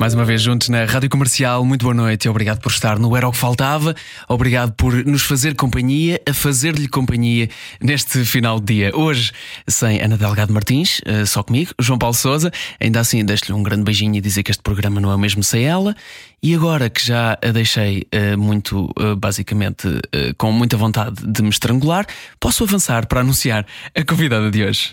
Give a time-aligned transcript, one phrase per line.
[0.00, 3.16] Mais uma vez juntos na Rádio Comercial, muito boa noite e obrigado por estar no
[3.16, 3.96] Era o que Faltava.
[4.28, 7.48] Obrigado por nos fazer companhia, a fazer-lhe companhia
[7.80, 8.96] neste final de dia.
[8.96, 9.32] Hoje,
[9.66, 12.52] sem Ana Delgado Martins, eh, só comigo, João Paulo Souza.
[12.80, 15.42] Ainda assim, deixo-lhe um grande beijinho e dizer que este programa não é o mesmo
[15.42, 15.96] sem ela.
[16.40, 19.88] E agora que já a deixei uh, muito, uh, basicamente,
[20.36, 22.06] com muita vontade de me estrangular,
[22.38, 24.92] posso avançar para anunciar a convidada de hoje.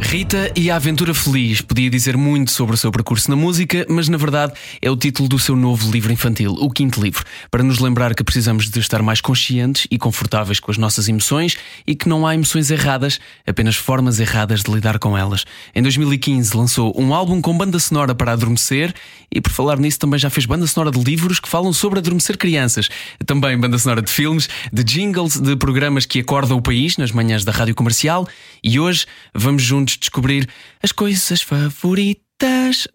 [0.00, 4.08] Rita e a Aventura Feliz podia dizer muito sobre o seu percurso na música, mas
[4.08, 7.78] na verdade é o título do seu novo livro infantil, o quinto livro, para nos
[7.78, 12.08] lembrar que precisamos de estar mais conscientes e confortáveis com as nossas emoções e que
[12.08, 15.44] não há emoções erradas, apenas formas erradas de lidar com elas.
[15.74, 18.94] Em 2015 lançou um álbum com banda sonora para adormecer
[19.30, 22.38] e, por falar nisso, também já fez banda sonora de livros que falam sobre adormecer
[22.38, 22.88] crianças.
[23.26, 27.44] Também banda sonora de filmes, de jingles, de programas que acordam o país nas manhãs
[27.44, 28.26] da rádio comercial
[28.62, 30.48] e hoje vamos juntos descobrir
[30.82, 32.27] as coisas favoritas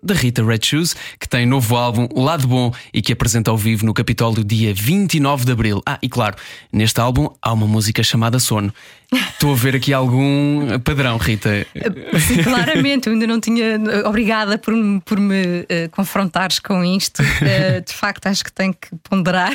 [0.02, 3.86] da Rita Red Shoes, que tem novo álbum Lado Bom e que apresenta ao vivo
[3.86, 5.81] no Capitólio dia 29 de Abril.
[5.86, 6.38] Ah, e claro,
[6.72, 8.73] neste álbum há uma música chamada Sono.
[9.11, 11.67] Estou a ver aqui algum padrão, Rita.
[12.19, 13.80] Sim, claramente, eu ainda não tinha.
[14.05, 14.73] Obrigada por,
[15.05, 17.21] por me uh, confrontares com isto.
[17.21, 19.53] Uh, de facto, acho que tenho que ponderar.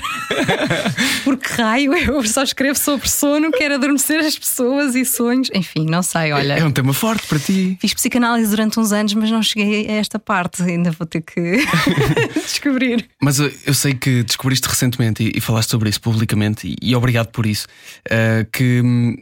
[1.25, 5.48] Porque raio, eu só escrevo sobre sono, quero adormecer as pessoas e sonhos.
[5.53, 6.55] Enfim, não sei, olha.
[6.55, 7.77] É um tema forte para ti.
[7.81, 10.62] Fiz psicanálise durante uns anos, mas não cheguei a esta parte.
[10.62, 11.59] Ainda vou ter que
[12.34, 13.09] descobrir.
[13.21, 16.97] Mas eu, eu, sei que descobriste recentemente e, e, falaste sobre isso publicamente, e, e
[16.97, 17.67] obrigado por isso.
[18.06, 19.17] Uh, que hum,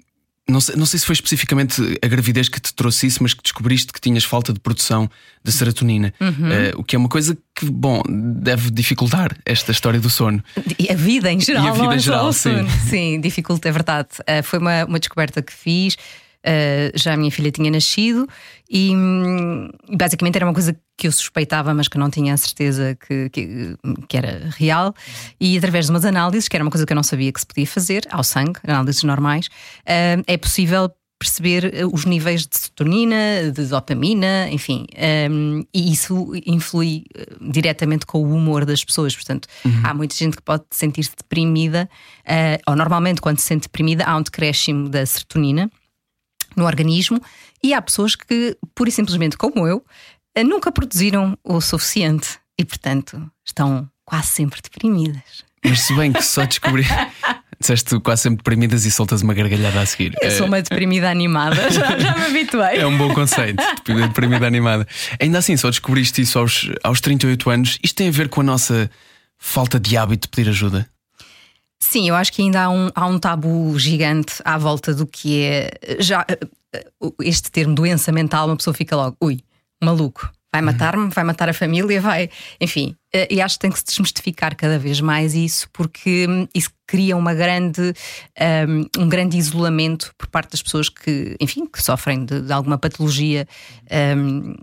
[0.48, 3.42] não sei, não sei se foi especificamente a gravidez que te trouxe isso, mas que
[3.42, 5.10] descobriste que tinhas falta de produção
[5.42, 6.14] de serotonina.
[6.20, 6.28] Uhum.
[6.28, 10.42] Uh, o que é uma coisa que, bom, deve dificultar esta história do sono.
[10.78, 11.64] E a vida em geral.
[11.64, 12.68] E a vida em é geral, sim.
[12.88, 14.08] Sim, dificulta, é verdade.
[14.20, 15.96] Uh, foi uma, uma descoberta que fiz.
[16.46, 18.28] Uh, já a minha filha tinha nascido
[18.70, 22.96] e hum, basicamente era uma coisa que eu suspeitava, mas que não tinha a certeza
[23.06, 23.76] que, que,
[24.08, 24.94] que, era real.
[25.40, 27.46] E através de umas análises, que era uma coisa que eu não sabia que se
[27.46, 33.64] podia fazer, ao sangue, análises normais, uh, é possível perceber os níveis de serotonina, de
[33.66, 34.86] dopamina, enfim,
[35.30, 37.04] um, e isso influi
[37.40, 39.14] diretamente com o humor das pessoas.
[39.16, 39.80] Portanto, uhum.
[39.82, 41.88] há muita gente que pode sentir-se deprimida,
[42.20, 45.70] uh, ou normalmente, quando se sente deprimida, há um decréscimo da serotonina
[46.56, 47.20] no organismo,
[47.62, 49.84] e há pessoas que, pura e simplesmente como eu,
[50.34, 55.44] eh, nunca produziram o suficiente e, portanto, estão quase sempre deprimidas.
[55.64, 56.84] Mas se bem que só descobri.
[57.58, 60.14] Disseste quase sempre deprimidas e soltas uma gargalhada a seguir.
[60.20, 62.78] Eu sou uma deprimida animada, já, já me habituei.
[62.78, 64.86] É um bom conceito, deprimida animada.
[65.18, 67.78] Ainda assim, só descobriste isso aos, aos 38 anos.
[67.82, 68.90] Isto tem a ver com a nossa
[69.38, 70.86] falta de hábito de pedir ajuda?
[71.78, 75.44] Sim, eu acho que ainda há um, há um tabu gigante à volta do que
[75.44, 75.70] é.
[76.00, 76.24] Já,
[77.22, 79.40] este termo doença mental, uma pessoa fica logo, ui,
[79.82, 82.30] maluco, vai matar-me, vai matar a família, vai.
[82.60, 86.48] Enfim, eh, e acho que tem que se desmistificar cada vez mais isso, porque hum,
[86.54, 87.92] isso cria uma grande,
[88.68, 92.78] um, um grande isolamento por parte das pessoas que, enfim, que sofrem de, de alguma
[92.78, 93.46] patologia
[94.16, 94.54] um,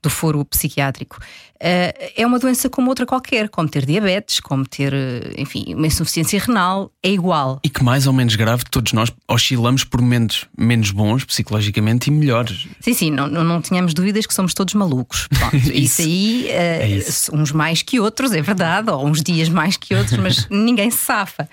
[0.00, 1.18] do foro psiquiátrico.
[1.56, 4.92] Uh, é uma doença como outra qualquer, como ter diabetes, como ter,
[5.38, 7.60] enfim, uma insuficiência renal, é igual.
[7.62, 12.12] E que mais ou menos grave, todos nós oscilamos por momentos menos bons psicologicamente e
[12.12, 12.66] melhores.
[12.80, 15.28] Sim, sim, não, não, não tínhamos dúvidas que somos todos malucos.
[15.28, 15.72] Pronto, isso.
[15.72, 16.02] isso.
[16.02, 17.34] aí, uh, é isso.
[17.36, 20.98] uns mais que outros, é verdade, ou uns dias mais que outros, mas ninguém se
[20.98, 21.48] safa.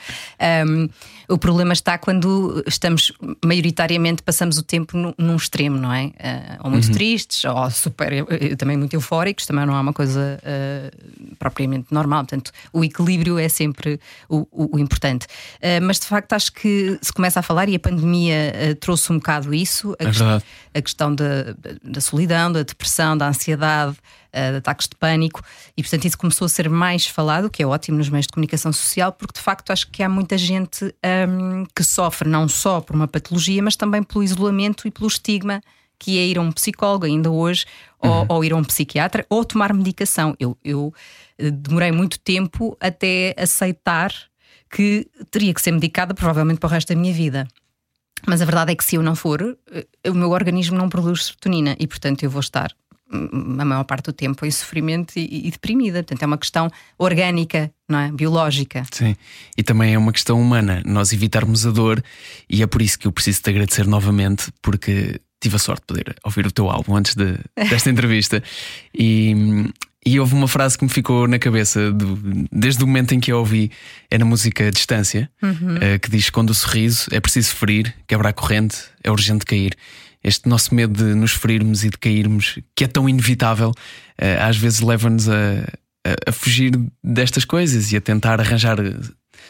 [0.67, 0.89] Um,
[1.29, 3.11] o problema está quando estamos,
[3.45, 6.05] maioritariamente, passamos o tempo num, num extremo, não é?
[6.05, 6.11] Uh,
[6.63, 6.93] ou muito uhum.
[6.93, 8.25] tristes, ou super,
[8.57, 12.21] também muito eufóricos, também não é uma coisa uh, propriamente normal.
[12.21, 15.25] Portanto, o equilíbrio é sempre o, o, o importante.
[15.57, 19.17] Uh, mas de facto, acho que se começa a falar, e a pandemia trouxe um
[19.17, 20.21] bocado isso, a, é quest
[20.73, 23.95] a questão da, da solidão, da depressão, da ansiedade
[24.31, 25.43] de ataques de pânico,
[25.75, 28.33] e portanto isso começou a ser mais falado, o que é ótimo nos meios de
[28.33, 30.93] comunicação social, porque de facto acho que há muita gente
[31.27, 35.61] um, que sofre não só por uma patologia, mas também pelo isolamento e pelo estigma
[35.99, 37.65] que é ir a um psicólogo ainda hoje,
[38.01, 38.09] uhum.
[38.09, 40.33] ou, ou, ir a um psiquiatra, ou tomar medicação.
[40.39, 40.93] Eu, eu
[41.37, 44.13] eh, demorei muito tempo até aceitar
[44.71, 47.45] que teria que ser medicada provavelmente para o resto da minha vida.
[48.25, 51.25] Mas a verdade é que se eu não for, eh, o meu organismo não produz
[51.25, 52.73] serotonina e, portanto, eu vou estar
[53.11, 56.03] a maior parte do tempo em sofrimento e, e, deprimida.
[56.03, 58.11] Portanto, é uma questão orgânica, não é?
[58.11, 58.85] Biológica.
[58.91, 59.15] Sim.
[59.57, 62.03] E também é uma questão humana, nós evitarmos a dor,
[62.49, 65.87] e é por isso que eu preciso te agradecer novamente, porque tive a sorte de
[65.87, 67.37] poder ouvir o teu álbum antes de,
[67.69, 68.43] desta entrevista.
[68.93, 69.33] E,
[70.05, 72.17] e houve uma frase que me ficou na cabeça do,
[72.51, 73.71] desde o momento em que eu ouvi,
[74.09, 75.75] é na música Distância, uhum.
[75.75, 79.75] uh, que diz: Quando o sorriso é preciso ferir, quebrar a corrente, é urgente cair
[80.23, 83.71] este nosso medo de nos ferirmos e de cairmos, que é tão inevitável,
[84.17, 85.33] eh, às vezes leva-nos a,
[86.27, 88.77] a, fugir destas coisas e a tentar arranjar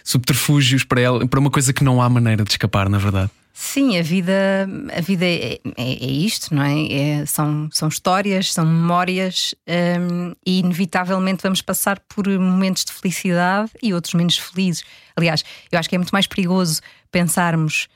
[0.04, 3.32] subterfúgios para, ela, para uma coisa que não há maneira de escapar, na verdade.
[3.62, 6.94] Sim, a vida, a vida é, é, é isto, não é?
[6.94, 7.26] é?
[7.26, 13.94] são, são histórias, são memórias um, e inevitavelmente vamos passar por momentos de felicidade e
[13.94, 14.84] outros menos felizes.
[15.14, 16.80] Aliás, eu acho que é muito mais perigoso
[17.12, 17.90] pensarmos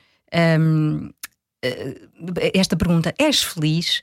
[0.60, 1.23] um, eh,
[2.52, 4.02] esta pergunta: és feliz?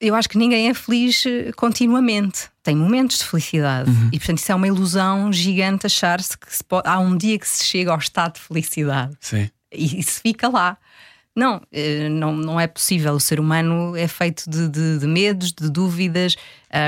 [0.00, 2.48] Eu acho que ninguém é feliz eh, continuamente.
[2.62, 3.90] Tem momentos de felicidade.
[3.90, 4.10] Uhum.
[4.12, 6.88] E, portanto, isso é uma ilusão gigante achar-se que pode...
[6.88, 9.16] há um dia que se chega ao estado de felicidade.
[9.20, 9.50] Sim.
[9.72, 10.78] E isso fica lá.
[11.34, 13.12] Não, eh, não, não é possível.
[13.14, 16.36] O ser humano é feito de, de, de medos, de dúvidas,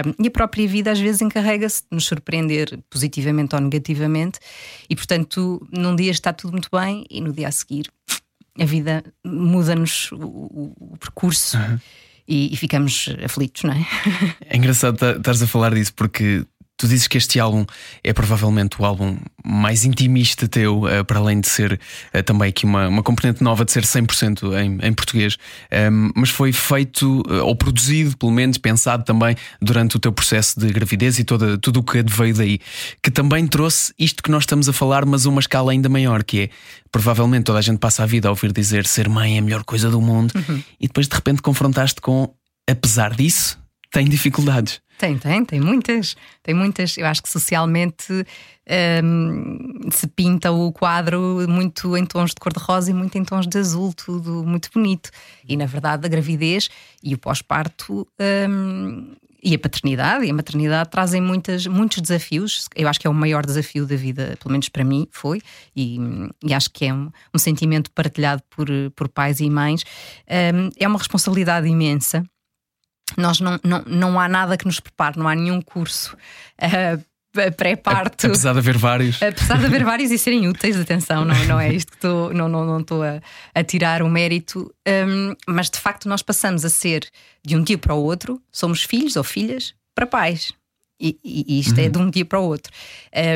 [0.07, 4.39] um, e a própria vida às vezes encarrega-se de nos surpreender positivamente ou negativamente.
[4.89, 7.87] E, portanto, num dia está tudo muito bem e no dia a seguir
[8.61, 11.57] a vida muda-nos o, o, percurso.
[11.57, 11.79] Uhum.
[12.29, 13.87] E, e, ficamos aflitos, não é?
[14.47, 16.45] É engraçado estares a falar disso porque
[16.81, 17.67] Tu dizes que este álbum
[18.03, 21.79] é provavelmente o álbum mais intimista teu, uh, para além de ser
[22.15, 25.37] uh, também aqui uma, uma componente nova de ser 100% em, em português,
[25.71, 30.11] um, ehm, mas foi feito uh, ou produzido, pelo menos pensado também durante o teu
[30.11, 32.59] processo de gravidez e toda, tudo o que veio daí,
[33.03, 36.25] que também trouxe isto que nós estamos a falar, mas a uma escala ainda maior,
[36.25, 36.51] que é
[36.91, 39.65] provavelmente toda a gente passa a vida a ouvir dizer ser mãe é a melhor
[39.65, 40.63] coisa do mundo uhum.
[40.81, 42.35] e depois de repente confrontaste com,
[42.67, 43.59] apesar disso,
[43.93, 44.81] tem dificuldades.
[45.01, 46.15] Tem, tem, tem muitas.
[46.43, 46.99] Tem muitas.
[46.99, 48.13] Eu acho que socialmente
[49.03, 53.57] um, se pinta o quadro muito em tons de cor-de-rosa e muito em tons de
[53.57, 55.11] azul, tudo muito bonito.
[55.49, 56.69] E na verdade, a gravidez
[57.03, 58.07] e o pós-parto.
[58.21, 62.69] Um, e a paternidade e a maternidade trazem muitas, muitos desafios.
[62.77, 65.41] Eu acho que é o maior desafio da vida, pelo menos para mim, foi,
[65.75, 65.99] e,
[66.45, 69.83] e acho que é um, um, sentimento partilhado por, por pais e mães.
[70.29, 72.23] Um, é uma responsabilidade imensa
[73.17, 76.17] nós não, não, não há nada que nos prepare, não há nenhum curso.
[76.61, 77.03] Uh,
[77.57, 78.27] pré-parto.
[78.27, 79.23] Apesar de haver vários.
[79.23, 82.47] Apesar de haver vários e serem úteis, atenção, não, não é isto que estou, não
[82.47, 83.21] estou não, não a,
[83.55, 87.09] a tirar o mérito, um, mas de facto nós passamos a ser
[87.45, 90.53] de um dia para o outro, somos filhos ou filhas para pais.
[91.03, 91.87] E, e isto é uhum.
[91.87, 92.71] é de um dia para o outro.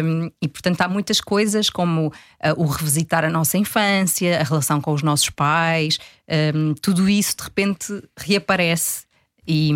[0.04, 2.12] Um, e portanto há muitas coisas como uh,
[2.56, 5.98] o revisitar a nossa infância, a relação com os nossos pais,
[6.54, 9.04] um, tudo isso de repente reaparece
[9.46, 9.70] e,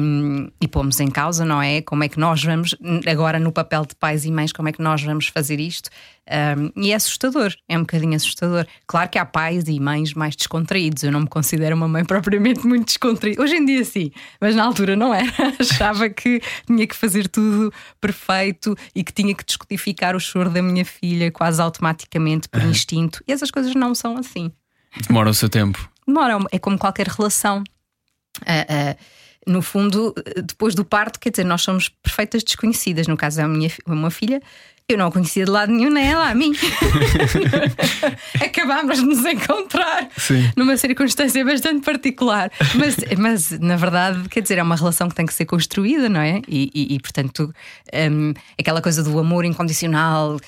[0.61, 1.83] e pomos em causa, não é?
[1.83, 2.75] Como é que nós vamos,
[3.07, 5.91] agora no papel de pais e mães, como é que nós vamos fazer isto?
[6.31, 8.67] Um, e é assustador, é um bocadinho assustador.
[8.87, 12.67] Claro que há pais e mães mais descontraídos, eu não me considero uma mãe propriamente
[12.67, 13.43] muito descontraída.
[13.43, 14.11] Hoje em dia sim,
[14.41, 15.31] mas na altura não era.
[15.59, 20.63] Achava que tinha que fazer tudo perfeito e que tinha que descodificar o choro da
[20.63, 23.23] minha filha quase automaticamente, por instinto.
[23.27, 24.51] E essas coisas não são assim.
[25.07, 25.91] Demora o seu tempo.
[26.07, 27.63] Demora, é como qualquer relação.
[28.43, 28.99] Uh, uh,
[29.49, 33.07] no fundo, depois do parto, quer dizer, nós somos perfeitas desconhecidas.
[33.07, 34.41] No caso da minha uma filha,
[34.89, 36.53] eu não a conhecia de lado nenhum, nem ela a mim.
[38.43, 40.51] Acabámos de nos encontrar Sim.
[40.57, 42.51] numa circunstância bastante particular.
[42.75, 46.21] Mas, mas, na verdade, quer dizer, é uma relação que tem que ser construída, não
[46.21, 46.41] é?
[46.49, 47.53] E, e, e portanto,
[48.11, 50.39] um, aquela coisa do amor incondicional.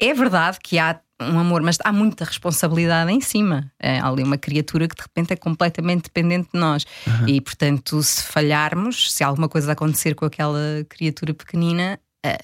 [0.00, 3.70] É verdade que há um amor, mas há muita responsabilidade em cima.
[3.78, 6.84] É, há ali uma criatura que de repente é completamente dependente de nós.
[7.06, 7.28] Uhum.
[7.28, 12.38] E portanto, se falharmos, se alguma coisa acontecer com aquela criatura pequenina, é,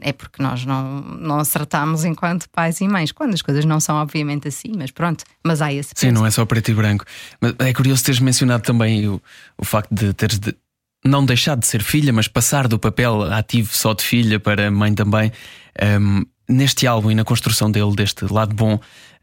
[0.00, 3.96] é porque nós não, não acertamos enquanto pais e mães, quando as coisas não são
[3.96, 5.92] obviamente assim, mas pronto, mas há esse.
[5.94, 7.04] Sim, não é só preto e branco.
[7.40, 9.20] Mas é curioso teres mencionado também o,
[9.56, 10.54] o facto de teres de
[11.04, 14.94] não deixar de ser filha, mas passar do papel ativo só de filha para mãe
[14.94, 15.30] também.
[16.00, 18.78] Um, neste álbum e na construção dele, deste lado bom,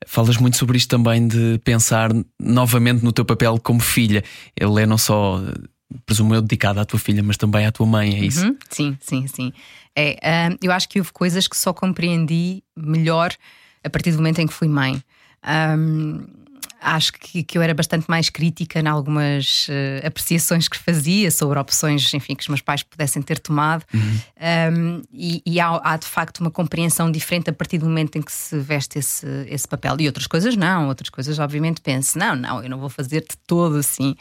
[0.06, 2.10] falas muito sobre isto também de pensar
[2.40, 4.24] novamente no teu papel como filha.
[4.56, 5.42] Ele é não só,
[6.06, 8.46] presumo eu, dedicado à tua filha, mas também à tua mãe, é isso?
[8.46, 8.58] Uhum.
[8.70, 9.54] Sim, sim, sim.
[9.96, 13.34] É, uh, eu acho que houve coisas que só compreendi melhor
[13.84, 15.02] a partir do momento em que fui mãe.
[15.78, 16.26] Um,
[16.82, 21.60] acho que, que eu era bastante mais crítica em algumas uh, apreciações que fazia sobre
[21.60, 23.86] opções, enfim, que os meus pais pudessem ter tomado.
[23.94, 24.20] Uhum.
[24.76, 28.22] Um, e, e há, há, de facto uma compreensão diferente a partir do momento em
[28.22, 29.96] que se veste esse, esse papel.
[30.00, 33.38] E outras coisas não, outras coisas, obviamente, penso, não, não, eu não vou fazer de
[33.46, 34.16] todo assim.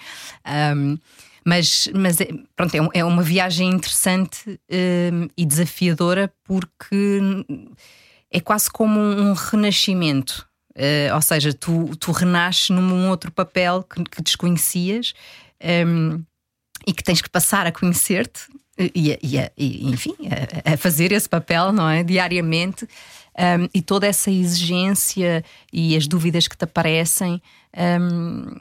[0.76, 0.98] Um,
[1.42, 4.60] mas, mas é, pronto, é, é uma viagem interessante
[5.34, 7.20] e desafiadora porque
[8.30, 10.49] é quase como um renascimento.
[10.70, 15.12] Uh, ou seja, tu, tu renasces num outro papel que, que desconhecias
[15.86, 16.22] um,
[16.86, 18.42] e que tens que passar a conhecer-te
[18.78, 20.14] e, e, e, enfim,
[20.64, 22.02] a, a, fazer esse papel, não é?
[22.02, 22.88] Diariamente.
[23.38, 27.42] Um, e toda essa exigência e as dúvidas que te aparecem.
[27.76, 28.54] Um,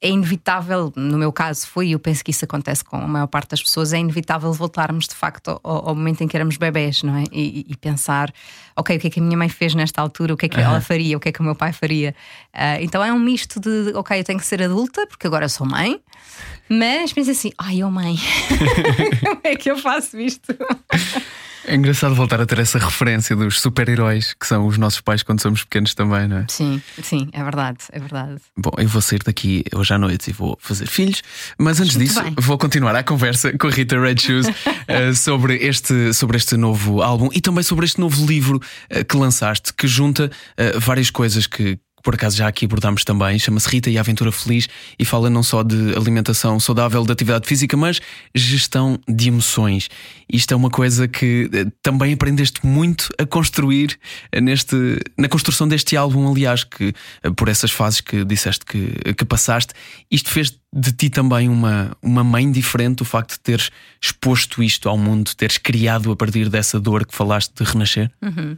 [0.00, 3.26] é inevitável, no meu caso foi, e eu penso que isso acontece com a maior
[3.26, 7.02] parte das pessoas, é inevitável voltarmos de facto ao, ao momento em que éramos bebés,
[7.02, 7.24] não é?
[7.30, 8.32] E, e, pensar,
[8.74, 10.56] ok, o que é que a minha mãe fez nesta altura, o que é que
[10.56, 10.64] uhum.
[10.64, 12.14] ela faria, o que é que o meu pai faria.
[12.54, 15.66] Uh, então é um misto de, ok, eu tenho que ser adulta, porque agora sou
[15.66, 16.00] mãe,
[16.68, 18.16] mas pensa assim, ai, oh mãe,
[19.20, 20.54] como é que eu faço isto?
[21.68, 25.42] É engraçado voltar a ter essa referência dos super-heróis que são os nossos pais quando
[25.42, 26.46] somos pequenos também, não é?
[26.48, 28.36] Sim, sim, é verdade, é verdade.
[28.56, 31.22] Bom, eu vou sair daqui hoje à noite e vou fazer filhos,
[31.58, 32.34] mas antes Muito disso bem.
[32.38, 37.02] vou continuar a conversa com a Rita Red Shoes uh, sobre, este, sobre este novo
[37.02, 41.48] álbum e também sobre este novo livro uh, que lançaste, que junta uh, várias coisas
[41.48, 45.28] que, por acaso já aqui abordámos também, chama-se Rita e a Aventura Feliz e fala
[45.28, 48.00] não só de alimentação saudável, de atividade física, mas
[48.32, 49.88] gestão de emoções.
[50.32, 53.98] Isto é uma coisa que eh, também aprendeste muito a construir
[54.30, 54.76] eh, neste,
[55.18, 56.94] na construção deste álbum, aliás, que
[57.24, 59.74] eh, por essas fases que disseste que, que passaste,
[60.08, 63.68] isto fez de ti também uma, uma mãe diferente, o facto de teres
[64.00, 68.12] exposto isto ao mundo, teres criado a partir dessa dor que falaste de renascer?
[68.22, 68.56] Uhum.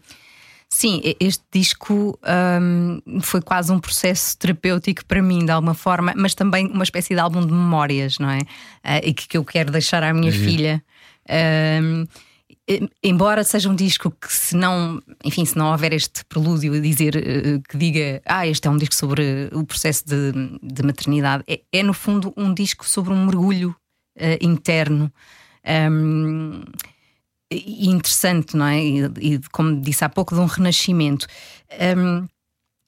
[0.78, 2.16] Sim, este disco
[2.62, 7.14] um, foi quase um processo terapêutico para mim, de alguma forma, mas também uma espécie
[7.14, 8.38] de álbum de memórias, não é?
[8.38, 10.80] Uh, e que, que, eu quero deixar à minha filha.
[11.82, 12.06] Um,
[13.02, 17.16] embora seja um disco que se não, enfim, se não houver este prelúdio a dizer
[17.16, 20.32] uh, que diga, ah, este é um disco sobre o processo de,
[20.62, 23.74] de maternidade, é, é, no fundo um disco sobre um mergulho
[24.16, 25.12] uh, interno.
[25.90, 26.62] Um,
[27.50, 28.82] interessante, não é?
[28.82, 31.26] E, e, como disse há pouco, de um renascimento.
[31.96, 32.26] Um,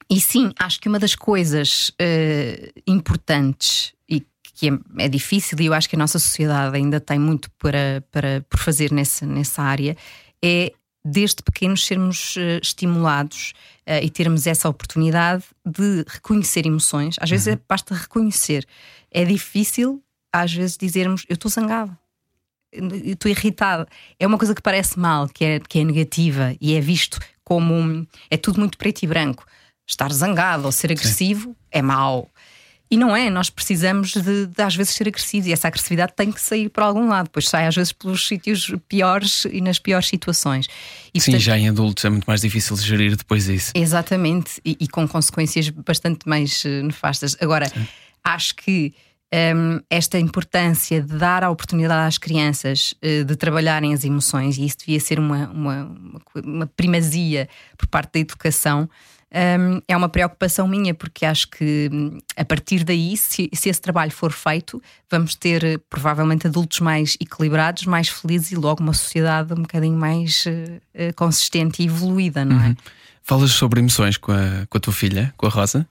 [0.09, 5.65] e sim, acho que uma das coisas uh, importantes e que é, é, difícil, e
[5.65, 9.61] eu acho que a nossa sociedade ainda tem muito para, para, por fazer nessa, nessa
[9.61, 9.95] área,
[10.43, 13.53] é desde pequenos sermos uh, estimulados
[13.87, 17.15] uh, e termos essa oportunidade de reconhecer emoções.
[17.19, 17.53] Às vezes uhum.
[17.53, 18.67] é, basta reconhecer.
[19.09, 21.97] É difícil, às vezes, dizermos eu estou zangada
[22.71, 23.87] estou irritada.
[24.19, 28.07] É uma coisa que parece mal, que é, que é negativa e é visto como.
[28.29, 29.45] É tudo muito preto e branco.
[29.87, 31.55] Estar zangado ou ser agressivo Sim.
[31.71, 32.29] é mau.
[32.91, 36.29] E não é, nós precisamos de, de, às vezes ser agressivos e essa agressividade tem
[36.29, 40.09] que sair por algum lado, pois sai às vezes pelos sítios piores e nas piores
[40.09, 40.67] situações.
[41.13, 43.71] E, Sim, portanto, já em adultos é muito mais difícil gerir depois disso.
[43.73, 47.37] Exatamente, e, e com consequências bastante mais uh, nefastas.
[47.39, 47.87] Agora, Sim.
[48.25, 49.10] acho que um,
[49.89, 54.79] esta importância de dar a oportunidade às crianças uh, de trabalharem as emoções, e isso
[54.79, 55.95] devia ser uma, uma,
[56.43, 57.47] uma primazia
[57.77, 58.89] por parte da educação.
[59.87, 61.89] É uma preocupação minha, porque acho que
[62.35, 67.15] a partir daí, se, se, esse trabalho for feito, vamos ter eh, provavelmente adultos mais
[67.17, 72.61] equilibrados, mais felizes e logo uma sociedade um bocadinho mais uh, consistente e evoluída, não
[72.61, 72.67] é?
[72.67, 72.75] Uhum.
[73.23, 75.87] Falas sobre emoções com a, com a tua filha, com a Rosa?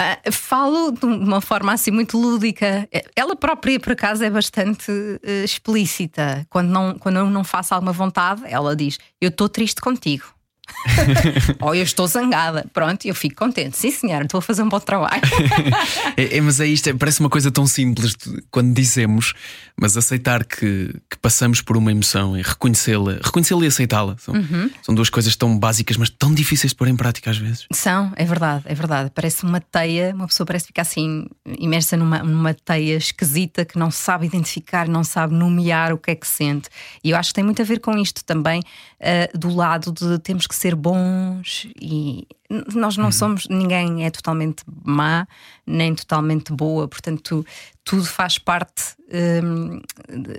[0.00, 2.88] Uh, falo de uma forma assim muito lúdica.
[3.16, 6.46] Ela própria, por acaso, é bastante uh, explícita.
[6.48, 10.37] Quando, não, quando eu não faço alguma vontade, ela diz: Eu estou triste contigo.
[11.60, 12.66] Ou eu estou zangada.
[12.72, 13.76] Pronto, eu fico contente.
[13.76, 15.22] Sim, senhora, estou a fazer um bom trabalho.
[16.16, 18.16] é, é, mas é isto, é, parece uma coisa tão simples
[18.50, 19.34] quando dizemos,
[19.80, 24.16] mas aceitar que, que passamos por uma emoção e reconhecê-la, reconhecê-la e aceitá-la.
[24.18, 24.70] São, uhum.
[24.82, 27.66] são duas coisas tão básicas, mas tão difíceis de pôr em prática às vezes.
[27.72, 29.10] São, é verdade, é verdade.
[29.14, 31.26] Parece uma teia, uma pessoa parece ficar assim
[31.58, 36.14] imersa numa, numa teia esquisita que não sabe identificar, não sabe nomear o que é
[36.14, 36.68] que sente.
[37.02, 38.62] E eu acho que tem muito a ver com isto também,
[39.00, 42.26] uh, do lado de temos que ser bons e
[42.74, 43.12] nós não uhum.
[43.12, 45.28] somos, ninguém é totalmente má,
[45.66, 47.44] nem totalmente boa, portanto,
[47.84, 48.96] tudo faz parte
[49.42, 49.80] um,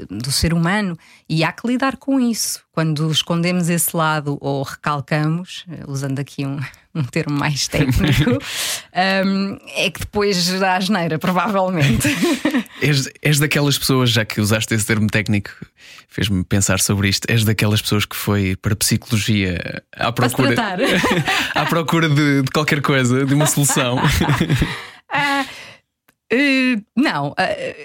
[0.09, 0.97] do ser humano
[1.27, 2.63] e há que lidar com isso.
[2.71, 6.59] Quando escondemos esse lado ou recalcamos, usando aqui um,
[6.95, 8.31] um termo mais técnico,
[9.25, 12.07] um, é que depois dá asneira, provavelmente.
[12.81, 15.51] és, és daquelas pessoas, já que usaste esse termo técnico,
[16.09, 20.55] fez-me pensar sobre isto, és daquelas pessoas que foi para a psicologia à procura,
[21.53, 23.97] à procura de, de qualquer coisa, de uma solução.
[26.33, 27.35] Uh, não, uh,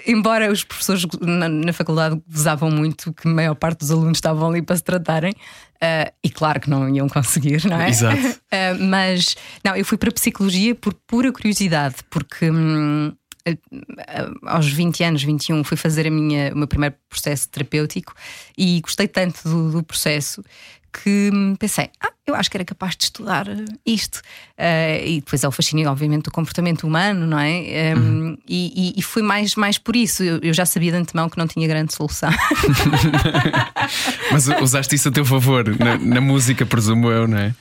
[0.07, 4.49] embora os professores na, na, faculdade gozavam muito que a maior parte dos alunos estavam
[4.49, 7.89] ali para se tratarem, uh, e claro que não iam conseguir, não é?
[7.89, 8.41] Exato.
[8.89, 13.15] mas não, eu fui para a psicologia por pura curiosidade, porque hum,
[14.43, 18.13] aos 20 anos, 21, fui fazer a minha, o meu primeiro processo terapêutico
[18.57, 20.43] e gostei tanto do, do processo
[21.03, 23.47] que pensei, ah, eu acho que era capaz de estudar
[23.85, 24.17] isto.
[24.57, 27.93] Uh, e depois é o fascínio, obviamente, do comportamento humano, não é?
[27.95, 28.37] Um, uhum.
[28.47, 30.23] e, e, e, fui mais, mais por isso.
[30.23, 32.31] Eu, eu, já sabia de antemão que não tinha grande solução.
[34.31, 37.53] Mas usaste isso a teu favor, na, na música, presumo eu, não é?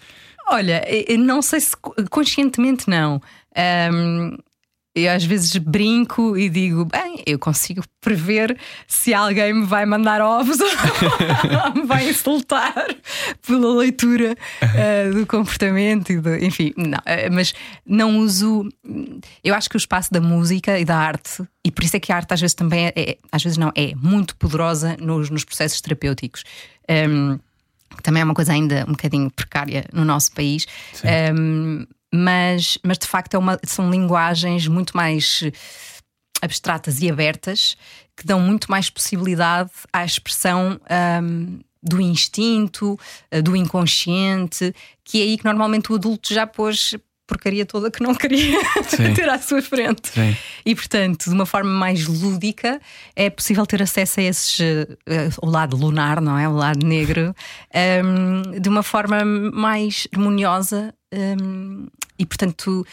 [0.47, 0.85] Olha,
[1.19, 1.76] não sei se
[2.11, 3.21] conscientemente não.
[3.93, 4.37] Um,
[4.95, 10.21] eu às vezes brinco e digo: bem, eu consigo prever se alguém me vai mandar
[10.21, 10.69] ovos ou
[11.75, 12.75] me vai insultar
[13.45, 18.69] pela leitura uh, do comportamento e do, enfim, não, uh, mas não uso.
[19.43, 22.13] Eu acho que o espaço da música e da arte, e por isso é que
[22.13, 25.45] a arte às vezes também é, é às vezes não, é muito poderosa nos, nos
[25.45, 26.45] processos terapêuticos.
[26.89, 27.39] Um,
[28.03, 30.67] também é uma coisa ainda um bocadinho precária no nosso país.
[31.35, 35.42] Um, mas, mas de facto é uma, são linguagens muito mais
[36.40, 37.76] abstratas e abertas
[38.16, 40.80] que dão muito mais possibilidade à expressão
[41.21, 42.97] um, do instinto,
[43.30, 44.73] eh, do inconsciente,
[45.04, 46.94] que é aí que normalmente o adulto já pôs
[47.26, 48.59] porcaria toda que não queria
[49.14, 50.09] ter à sua frente.
[50.09, 50.37] Sim.
[50.64, 52.80] E portanto, de uma forma mais lúdica,
[53.16, 54.97] é possível ter acesso a esses uh,
[55.42, 56.49] o lado lunar, não é?
[56.49, 57.35] O lado negro,
[58.04, 60.94] um, de uma forma mais harmoniosa
[61.40, 61.87] um,
[62.18, 62.87] e portanto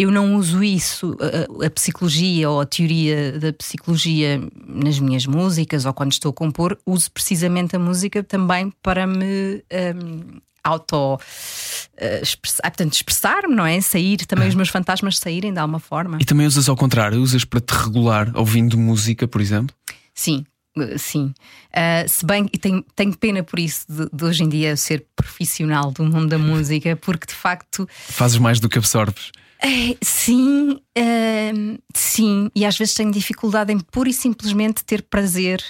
[0.00, 5.84] eu não uso isso, a, a, psicologia ou a teoria da psicologia nas minhas músicas
[5.84, 9.62] ou quando estou a compor, uso precisamente a música também para me
[9.94, 13.78] um, auto uh, expressar, portanto, expressar-me, não é?
[13.82, 16.16] Sair, também os meus fantasmas saírem de alguma forma.
[16.18, 19.76] E também usas ao contrário, usas para te regular ouvindo música, por exemplo?
[20.14, 20.46] Sim,
[20.96, 21.34] Sim,
[21.70, 25.04] uh, se bem e tenho, tenho pena por isso de, de, hoje em dia ser
[25.16, 29.32] profissional do mundo da música, porque de facto fazes mais do que absorves.
[29.62, 35.60] Uh, sim, uh, sim, e às vezes tenho dificuldade em pura e simplesmente ter prazer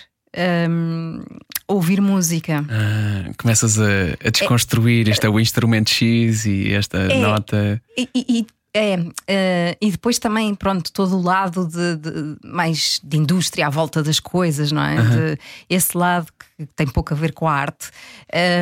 [0.69, 1.23] um,
[1.67, 2.65] ouvir música.
[2.69, 7.83] Ah, começas a, a desconstruir: é, este é o instrumento X e esta é, nota.
[7.97, 13.17] E, e, é, uh, e depois também, pronto, todo o lado de, de, mais de
[13.17, 15.01] indústria à volta das coisas, não é?
[15.01, 15.11] Uhum.
[15.11, 17.91] De, esse lado que tem pouco a ver com a arte,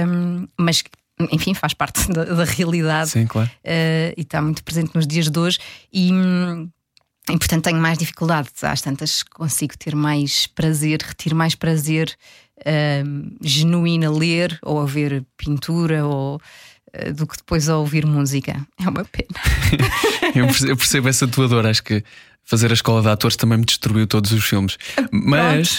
[0.06, 0.82] um, mas
[1.30, 3.50] enfim, faz parte da, da realidade Sim, claro.
[3.64, 5.58] Uh, e está muito presente nos dias de hoje.
[5.92, 8.48] E, e portanto tenho mais dificuldade.
[8.62, 12.16] Às tantas consigo ter mais prazer, retiro mais prazer
[12.60, 16.40] uh, genuíno a ler ou a ver pintura ou
[17.14, 18.66] do que depois a ouvir música.
[18.80, 19.28] É uma pena.
[20.68, 22.02] eu percebo essa tua dor, acho que
[22.44, 24.78] fazer a escola de atores também me destruiu todos os filmes.
[25.10, 25.78] Mas.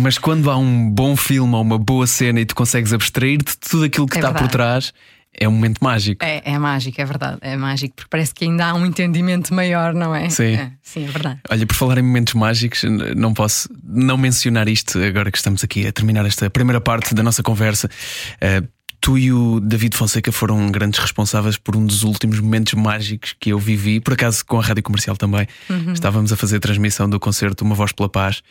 [0.00, 3.58] Mas quando há um bom filme ou uma boa cena e tu consegues abstrair-te de
[3.58, 4.94] tudo aquilo que é está por trás,
[5.32, 6.24] é um momento mágico.
[6.24, 7.38] É, é mágico, é verdade.
[7.40, 10.28] É mágico, porque parece que ainda há um entendimento maior, não é?
[10.28, 10.54] Sim.
[10.54, 11.40] É, sim, é verdade.
[11.48, 12.82] Olha, por falar em momentos mágicos,
[13.16, 17.22] não posso não mencionar isto agora que estamos aqui a terminar esta primeira parte da
[17.22, 17.88] nossa conversa.
[18.36, 18.66] Uh,
[19.00, 23.50] Tu e o David Fonseca foram grandes responsáveis por um dos últimos momentos mágicos que
[23.50, 25.46] eu vivi, por acaso com a rádio comercial também.
[25.68, 25.92] Uhum.
[25.92, 28.42] Estávamos a fazer a transmissão do concerto Uma Voz pela Paz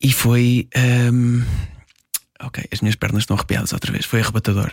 [0.00, 0.68] e foi.
[0.76, 1.42] Um...
[2.42, 4.06] Ok, as minhas pernas estão arrepiadas outra vez.
[4.06, 4.72] Foi arrebatador,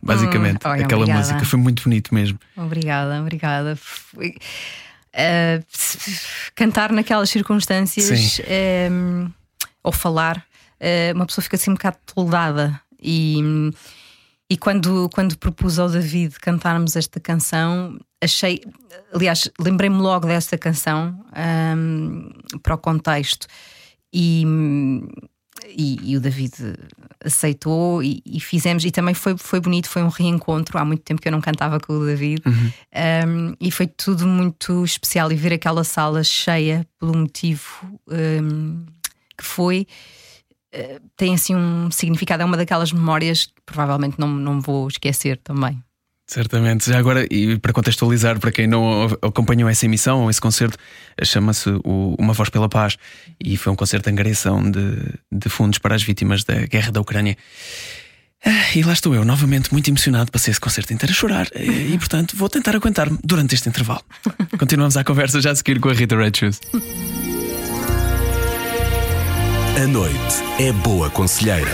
[0.00, 0.64] basicamente.
[0.64, 1.18] Hum, aquela obrigada.
[1.18, 2.38] música foi muito bonito mesmo.
[2.56, 3.74] Obrigada, obrigada.
[3.74, 4.36] Foi,
[5.14, 5.64] uh,
[6.54, 9.32] cantar naquelas circunstâncias uh,
[9.82, 10.38] ou falar,
[10.80, 13.72] uh, uma pessoa fica assim um bocado toldada e
[14.50, 18.62] e quando, quando propus ao David cantarmos esta canção, achei.
[19.12, 21.22] Aliás, lembrei-me logo desta canção
[21.76, 22.30] um,
[22.62, 23.46] para o contexto.
[24.10, 24.44] E,
[25.66, 26.54] e, e, o David
[27.22, 30.78] aceitou e, e, fizemos, e também foi, foi bonito, foi um reencontro.
[30.78, 32.72] Há muito tempo que eu não cantava com o David, uhum.
[33.28, 35.30] um, e foi tudo muito especial.
[35.30, 37.66] E ver aquela sala cheia pelo motivo
[38.08, 38.86] um,
[39.36, 39.86] que foi
[41.16, 45.82] tem assim um significado, é uma daquelas memórias que provavelmente não, não vou esquecer também.
[46.28, 46.90] Certamente.
[46.90, 50.76] Já agora, e para contextualizar, para quem não acompanhou essa emissão ou esse concerto,
[51.22, 52.98] chama-se Uma Voz pela Paz
[53.42, 54.94] e foi um concerto de angariação de,
[55.32, 57.34] de fundos para as vítimas da guerra da Ucrânia.
[58.44, 61.96] Ah, e lá estou eu, novamente muito emocionado, passei esse concerto inteiro a chorar e,
[61.98, 64.02] portanto, vou tentar aguentar-me durante este intervalo.
[64.58, 66.60] Continuamos a conversa já a seguir com a Rita Red Shoes.
[69.80, 71.70] A noite é boa conselheira.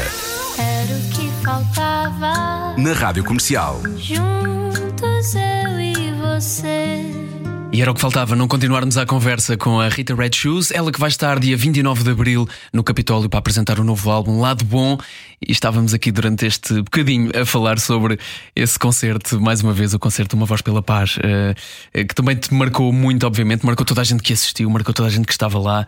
[0.59, 2.77] Era o que faltava.
[2.77, 3.81] Na Rádio Comercial.
[3.97, 7.01] Juntos eu e você.
[7.73, 10.93] E era o que faltava, não continuarmos a conversa com a Rita Red Shoes, ela
[10.93, 14.67] que vai estar dia 29 de Abril no Capitólio para apresentar o novo álbum Lado
[14.67, 14.99] Bom.
[15.41, 18.19] E estávamos aqui durante este bocadinho a falar sobre
[18.55, 22.53] esse concerto, mais uma vez, o concerto Uma Voz pela Paz, uh, que também te
[22.53, 25.59] marcou muito, obviamente, marcou toda a gente que assistiu, marcou toda a gente que estava
[25.59, 25.87] lá.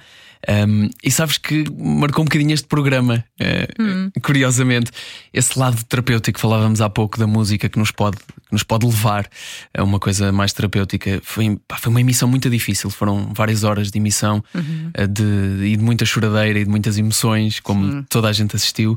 [0.49, 4.11] Um, e sabes que marcou um bocadinho este programa, uh, hum.
[4.23, 4.93] curiosamente,
[5.33, 8.87] esse lado terapêutico que falávamos há pouco da música que nos pode, que nos pode
[8.87, 9.29] levar
[9.77, 11.21] a uma coisa mais terapêutica.
[11.25, 14.93] Foi, pá, foi uma emissão muito difícil, foram várias horas de emissão uhum.
[14.97, 18.07] uh, de, e de muita choradeira e de muitas emoções, como Sim.
[18.09, 18.97] toda a gente assistiu.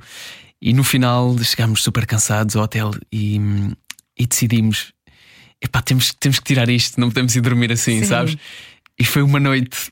[0.61, 3.39] E no final chegámos super cansados ao hotel e,
[4.17, 4.93] e decidimos:
[5.59, 8.05] epá, temos, temos que tirar isto, não podemos ir dormir assim, Sim.
[8.05, 8.37] sabes?
[8.99, 9.89] E foi uma noite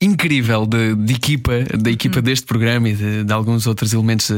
[0.00, 2.22] incrível de, de equipa, da equipa uhum.
[2.22, 4.30] deste programa e de, de, alguns outros elementos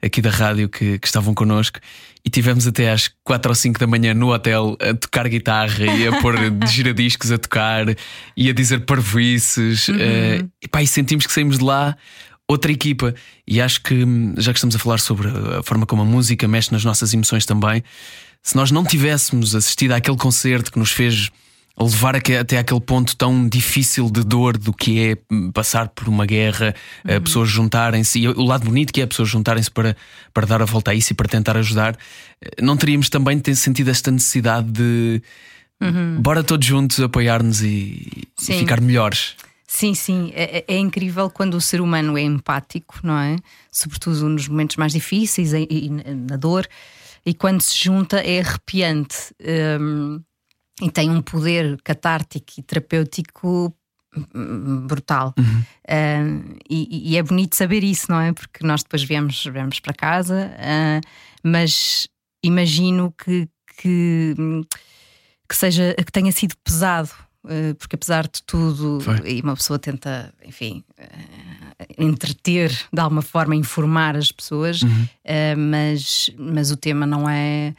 [0.00, 1.78] aqui da rádio que, que, estavam connosco.
[2.24, 6.06] E tivemos até às 4 ou 5 da manhã no hotel a tocar guitarra e
[6.06, 7.86] a pôr giradiscos a tocar
[8.36, 9.88] e a dizer parvoices.
[9.88, 9.96] Uhum.
[9.96, 11.96] Uh, e, pá, e sentimos que saímos de lá
[12.48, 13.14] outra equipa.
[13.46, 14.04] E acho que,
[14.38, 17.46] já que estamos a falar sobre a forma como a música mexe nas nossas emoções
[17.46, 17.82] também,
[18.42, 21.30] se nós não tivéssemos assistido àquele concerto que nos fez
[21.84, 25.16] levar até aquele ponto tão difícil de dor do que é
[25.52, 26.74] passar por uma guerra,
[27.06, 27.22] eh, uhum.
[27.22, 29.96] pessoas juntarem-se, e o lado bonito que é pessoas juntarem-se para,
[30.34, 31.96] para dar a volta a isso e para tentar ajudar,
[32.42, 35.22] eh, não teríamos também ter sentido esta necessidade de
[35.80, 36.20] uhum.
[36.20, 39.34] bora todos juntos apoiar-nos e, e, ficar melhores.
[39.66, 43.36] Sim, sim, é, é, é, incrível quando o ser humano é empático, não é?
[43.70, 46.68] Sobretudo nos momentos mais difíceis e, e na dor,
[47.24, 49.16] e quando se junta é arrepiante.
[49.80, 50.20] Um,
[50.80, 53.74] e tem um poder catártico e terapêutico
[54.34, 55.34] hum, brutal.
[55.38, 55.60] Uhum.
[55.88, 58.32] Uh, e, e, é bonito saber isso, não é?
[58.32, 61.06] Porque nós depois viemos, viemos para casa, uh,
[61.42, 62.08] mas
[62.42, 64.34] imagino que, que,
[65.48, 67.10] que, seja que tenha sido pesado.
[67.42, 69.16] Uh, porque apesar de tudo, Foi.
[69.24, 70.84] e uma pessoa tenta, enfim,
[71.96, 75.08] entreter de alguma forma, informar as pessoas, uhum.
[75.56, 77.74] mas, mas o tema não é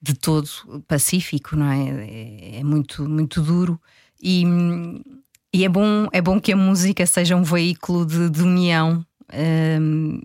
[0.00, 0.48] de todo
[0.86, 1.88] pacífico, não é?
[1.88, 3.80] É, é muito, muito duro
[4.20, 4.44] e,
[5.52, 9.04] e, é, bom, é bom que a música seja um veículo de, de união.
[9.32, 10.20] Um,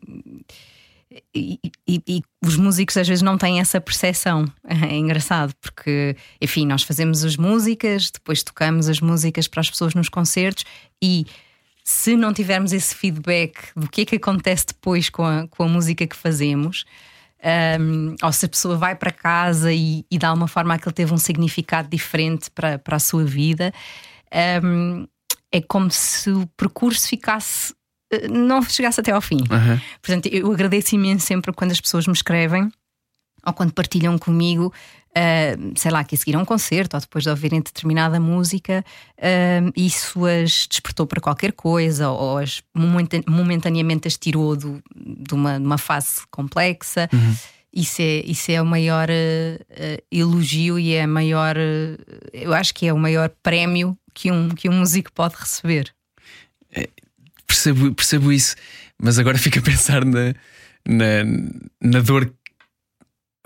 [1.35, 4.45] e, e, e, os músicos às vezes não têm essa percepção.
[4.63, 9.93] É engraçado, porque, enfim, nós fazemos as músicas, depois tocamos as músicas para as pessoas
[9.93, 10.65] nos concertos
[11.01, 11.25] e
[11.83, 15.67] se não tivermos esse feedback do que é que acontece depois com a, com a
[15.67, 16.85] música que fazemos,
[17.79, 21.13] um, ou se a pessoa vai para casa e, e de alguma forma aquilo teve
[21.13, 23.73] um significado diferente para, para a sua vida,
[24.63, 25.07] um,
[25.51, 27.73] é como se o percurso ficasse.
[28.11, 29.39] Eh, não chegasse até ao fim.
[29.39, 29.79] Uhum.
[30.01, 32.71] Portanto, eu agradeço imenso sempre quando as pessoas me escrevem
[33.45, 34.73] ou quando partilham comigo
[35.11, 38.83] uh, sei lá, que a seguir a um concerto ou depois de ouvirem determinada música,
[39.17, 42.61] uh, isso as despertou para qualquer coisa ou as
[43.27, 47.09] momentaneamente as tirou do, de, uma, de uma fase complexa.
[47.11, 47.35] Uhum.
[47.73, 51.55] Isso é, isso é o maior uh, elogio e é a maior,
[52.33, 55.93] eu acho que é o maior prémio que um, que um músico pode receber.
[56.73, 56.89] É,
[57.47, 58.55] percebo, percebo isso,
[59.01, 60.33] mas agora fico a pensar na,
[60.85, 61.23] na,
[61.81, 62.29] na dor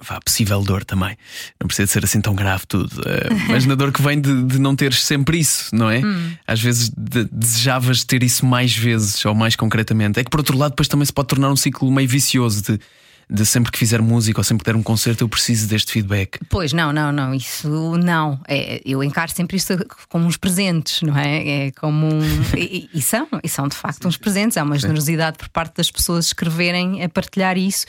[0.02, 1.18] vá, possível dor também.
[1.60, 2.92] Não precisa ser assim tão grave tudo.
[3.02, 6.00] Uh, mas na dor que vem de, de, não teres sempre isso, não é?
[6.00, 6.32] Hum.
[6.48, 10.20] Às vezes de, desejavas ter isso mais vezes ou mais concretamente.
[10.20, 12.80] É que por outro lado, depois também se pode tornar um ciclo meio vicioso de.
[13.28, 16.38] De sempre que fizer música ou sempre que der um concerto, eu preciso deste feedback.
[16.48, 18.40] Pois, não, não, não, isso não.
[18.48, 19.76] É, eu encaro sempre isto
[20.10, 21.66] como uns presentes, não é?
[21.66, 22.22] É como um.
[22.56, 24.58] e, e, são, e são de facto uns presentes.
[24.58, 27.88] Há uma generosidade por parte das pessoas escreverem a partilhar isso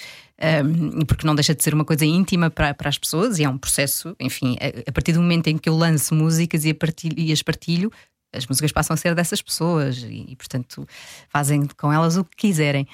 [0.65, 3.49] um, porque não deixa de ser uma coisa íntima para, para as pessoas e é
[3.49, 7.15] um processo, enfim, a, a partir do momento em que eu lanço músicas e, partilho,
[7.17, 7.91] e as partilho,
[8.33, 10.87] as músicas passam a ser dessas pessoas e, e portanto,
[11.29, 12.87] fazem com elas o que quiserem.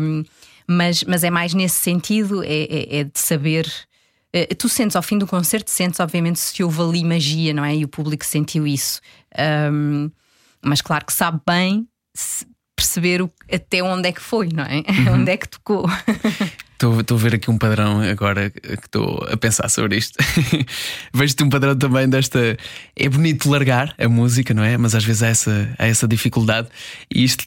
[0.00, 0.24] Um,
[0.66, 3.70] mas, mas é mais nesse sentido, é, é, é de saber.
[4.32, 7.76] Eh, tu sentes ao fim do concerto, sentes obviamente se houve ali magia, não é?
[7.76, 9.00] E o público sentiu isso.
[9.70, 10.10] Um,
[10.64, 11.86] mas claro que sabe bem
[12.74, 14.82] perceber o, até onde é que foi, não é?
[14.90, 15.20] Uhum.
[15.20, 15.86] onde é que tocou.
[16.74, 20.18] Estou a ver aqui um padrão agora que estou a pensar sobre isto.
[21.14, 22.56] Vejo-te um padrão também desta.
[22.96, 24.76] É bonito largar a música, não é?
[24.76, 26.68] Mas às vezes há essa, há essa dificuldade.
[27.14, 27.44] E isto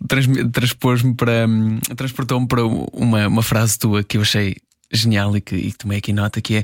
[0.51, 1.47] transpôs-me para.
[1.95, 4.55] transportou-me para uma, uma frase tua que eu achei
[4.91, 6.63] genial e que, e que tomei aqui nota, que é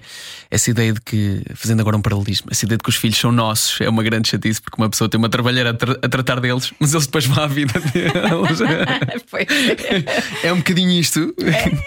[0.49, 3.31] essa ideia de que, fazendo agora um paralelismo, essa ideia de que os filhos são
[3.31, 6.39] nossos é uma grande chatice, porque uma pessoa tem uma trabalheira a, tra a tratar
[6.39, 8.59] deles, mas eles depois vão à vida deles.
[10.43, 11.33] é um bocadinho isto.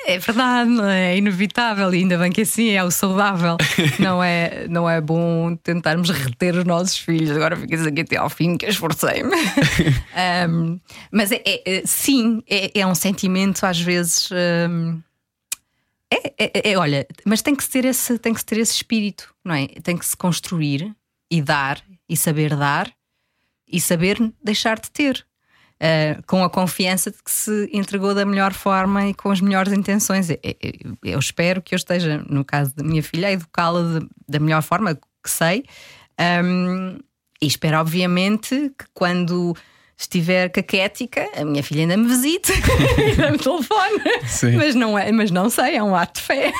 [0.07, 1.15] É, é, verdade, é?
[1.15, 3.57] é inevitável, e ainda bem que assim é o saudável.
[3.99, 7.31] Não é, não é bom tentarmos reter os nossos filhos.
[7.31, 9.35] Agora ficas aqui até ao fim que esforcei-me.
[10.51, 10.79] um,
[11.11, 14.29] mas é, é, sim, é, é, um sentimento às vezes.
[14.31, 15.01] Um,
[16.13, 19.55] é, é, é, olha, mas tem que, ser esse, tem que ter esse espírito, não
[19.55, 19.67] é?
[19.67, 20.95] Tem que se construir
[21.31, 22.93] e dar, e saber dar,
[23.67, 25.27] e saber deixar de ter.
[25.77, 29.75] Uh, com a confiança de que se entregou da melhor forma e com as melhores
[29.75, 30.31] intenções.
[30.31, 34.41] Eu, eu, eu espero que eu esteja, no caso da minha filha, a educá-la da
[34.41, 35.65] melhor forma que sei.
[36.19, 36.99] Um,
[37.43, 39.55] e espero, obviamente, que quando
[39.99, 42.53] estiver caquética, a minha filha ainda me visite
[42.99, 44.03] ainda me telefone.
[44.27, 44.57] Sim.
[44.57, 46.53] Mas não, é, mas não sei, é um ato de fé.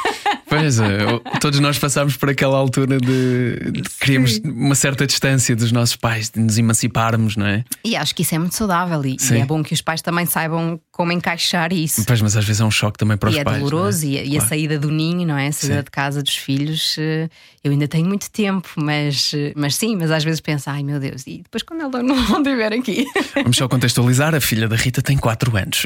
[0.49, 0.99] Pois é,
[1.41, 6.31] todos nós passámos por aquela altura de, de queríamos uma certa distância dos nossos pais,
[6.31, 7.65] de nos emanciparmos, não é?
[7.85, 10.25] E acho que isso é muito saudável e, e é bom que os pais também
[10.25, 12.05] saibam como encaixar isso.
[12.07, 13.57] Pois, mas às vezes é um choque também para os e é pais.
[13.57, 14.07] É doloroso?
[14.07, 14.45] E, claro.
[14.45, 15.49] a saída do ninho, não é?
[15.49, 15.85] A saída sim.
[15.85, 16.97] de casa dos filhos.
[16.99, 17.29] Eh,
[17.63, 20.99] eu ainda tenho muito tempo, mas, eh, mas sim, mas às vezes penso, ai meu
[20.99, 23.05] Deus, e depois quando ela não estiver aqui.
[23.35, 25.83] Vamos só contextualizar: a filha da Rita tem 4 anos.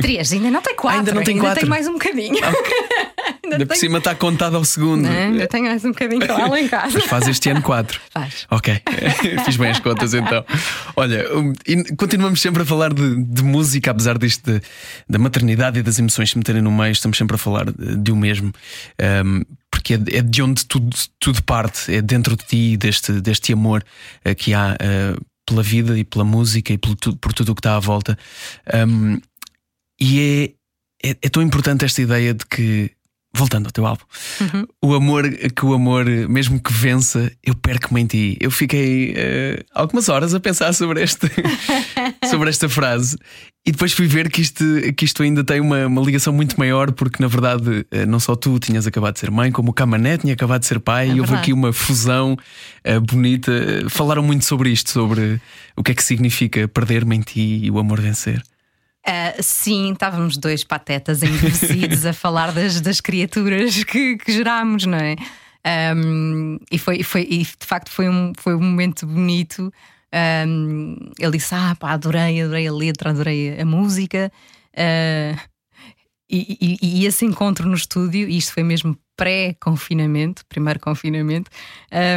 [0.00, 0.98] Três, ainda não tem 4.
[0.98, 1.48] Ainda não tem 4.
[1.48, 2.36] Ainda tem mais um bocadinho.
[2.36, 3.06] Okay.
[3.44, 5.02] ainda, ainda por cima está contado ao segundo.
[5.02, 6.98] Não, ainda tenho mais um bocadinho com ela em casa.
[6.98, 8.00] Mas faz este ano 4.
[8.10, 8.46] Faz.
[8.50, 8.80] Ok,
[9.44, 10.44] fiz bem as contas então.
[10.96, 11.24] Olha,
[11.96, 14.60] continuamos sempre a falar de, de música, apesar disto
[15.08, 18.16] da maternidade e das emoções se meterem no meio, estamos sempre a falar de, o
[18.16, 18.52] mesmo.
[19.24, 23.52] Um, porque é, é, de onde tudo, tudo parte, é dentro de ti, deste, deste
[23.52, 23.84] amor
[24.24, 27.60] uh, que há uh, pela vida e pela música e por, por tudo o que
[27.60, 28.18] está à volta.
[28.74, 29.20] Um,
[29.98, 30.56] e
[31.02, 32.95] é, é, é, tão importante esta ideia de que
[33.36, 34.04] voltando ao teu álbum,
[34.40, 34.66] uhum.
[34.82, 38.36] o amor, que o amor, mesmo que vença, eu perco-me em ti.
[38.40, 41.28] Eu fiquei uh, algumas horas a pensar sobre, este,
[42.28, 43.16] sobre esta frase
[43.66, 44.64] e depois fui ver que isto,
[44.96, 48.36] que isto ainda tem uma, uma ligação muito maior, porque na verdade uh, não só
[48.36, 51.14] tu tinhas acabado de ser mãe, como o Camané tinha acabado de ser pai, é
[51.14, 53.52] e houve aqui uma fusão uh, bonita.
[53.88, 55.40] Falaram muito sobre isto, sobre
[55.76, 58.40] o que é que significa perder-me em ti e o amor vencer.
[59.08, 64.98] Uh, sim, estávamos dois patetas endurecidos a falar das, das criaturas que, que gerámos, não
[64.98, 65.14] é?
[65.94, 69.72] Um, e, foi, foi, e de facto foi um, foi um momento bonito.
[70.46, 74.30] Um, ele disse: Ah, pá, adorei, adorei a letra, adorei a música.
[74.72, 75.38] Uh,
[76.28, 81.48] e, e, e, esse encontro no estúdio, e isto foi mesmo pré-confinamento, primeiro confinamento,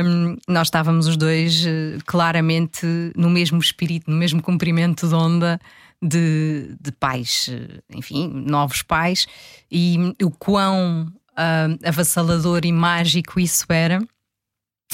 [0.04, 5.60] um, nós estávamos os dois uh, claramente no mesmo espírito, no mesmo comprimento de onda
[6.02, 7.50] de, de pais,
[7.90, 9.28] enfim, novos pais,
[9.72, 14.00] e o quão uh, avassalador e mágico isso era.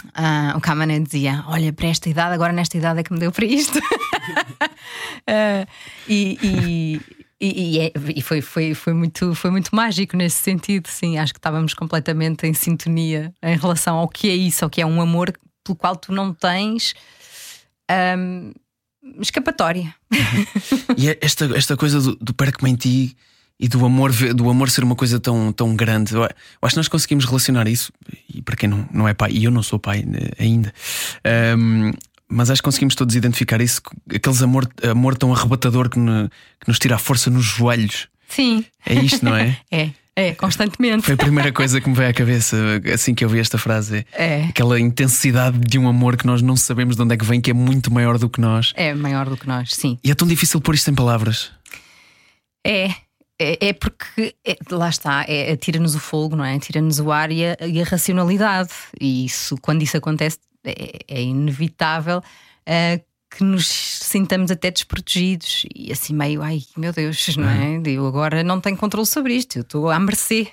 [0.04, 3.32] Uh, o Kamané dizia: Olha, para esta idade, agora nesta idade é que me deu
[3.32, 3.80] para isto.
[3.80, 5.68] uh,
[6.08, 7.02] e, e,
[7.40, 11.18] e, é, e, foi, foi, foi, muito, foi muito mágico nesse sentido, sim.
[11.18, 14.86] Acho que estávamos completamente em sintonia em relação ao que é isso, ao que é
[14.86, 16.94] um amor pelo qual tu não tens.
[18.18, 18.52] Um,
[19.20, 19.94] escapatória.
[20.98, 23.18] E é esta, esta coisa do, do perco-me em ti
[23.60, 26.14] e do amor, do amor ser uma coisa tão, tão grande.
[26.14, 26.24] Eu
[26.62, 27.92] acho que nós conseguimos relacionar isso,
[28.34, 30.74] e para quem não, não é pai, e eu não sou pai né, ainda,
[31.58, 31.92] um,
[32.28, 33.82] mas acho que conseguimos todos identificar isso,
[34.14, 38.08] aqueles amor, amor tão arrebatador que, ne, que nos tira a força nos joelhos.
[38.28, 38.66] Sim.
[38.86, 39.58] É isto, não é?
[39.72, 39.92] é.
[40.18, 41.06] É, constantemente.
[41.06, 42.56] Foi a primeira coisa que me veio à cabeça
[42.94, 44.06] assim que eu vi esta frase.
[44.14, 44.46] É.
[44.46, 47.52] Aquela intensidade de um amor que nós não sabemos de onde é que vem, que
[47.52, 48.72] é muito maior do que nós.
[48.76, 50.00] É maior do que nós, sim.
[50.02, 51.52] E é tão difícil pôr isto em palavras.
[52.66, 52.92] É.
[53.38, 56.58] É, é porque é, lá está, é, tira-nos o fogo, não é?
[56.58, 58.72] Tira-nos o ar e a, e a, racionalidade.
[59.00, 63.04] E isso, quando isso acontece, é, é inevitável uh,
[63.36, 67.82] que nos sintamos até desprotegidos e assim meio, ai meu Deus, não é?
[67.86, 70.48] Eu agora não tenho controle sobre isto, eu estou à mercê.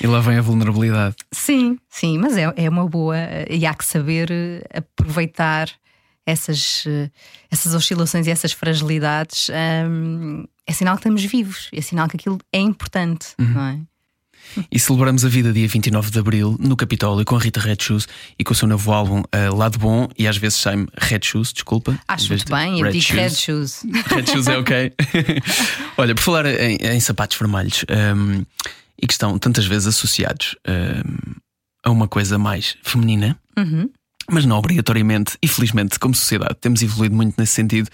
[0.00, 1.16] E lá vem a vulnerabilidade.
[1.32, 3.16] Sim, sim, mas é, é uma boa
[3.50, 4.30] e há que saber
[4.72, 5.68] aproveitar
[6.24, 6.84] essas,
[7.50, 9.48] essas oscilações e essas fragilidades.
[9.88, 13.48] Hum, é sinal que estamos vivos, é sinal que aquilo é importante, uhum.
[13.48, 13.80] não é?
[14.70, 18.08] E celebramos a vida dia 29 de Abril no Capitólio com a Rita Red Shoes
[18.38, 21.52] e com o seu novo álbum uh, Lado Bom e às vezes sai-me Red Shoes,
[21.52, 21.98] desculpa.
[22.06, 23.20] Acho muito bem, eu digo shoes.
[23.20, 23.82] Red Shoes.
[24.06, 24.92] Red Shoes é ok.
[25.96, 28.42] Olha, por falar em, em sapatos vermelhos um, ehm,
[29.00, 31.36] e que estão tantas vezes associados um, ehm,
[31.84, 33.88] a uma coisa mais feminina, uhum.
[34.30, 37.88] mas não obrigatoriamente, e felizmente, como sociedade, temos evoluído muito nesse sentido.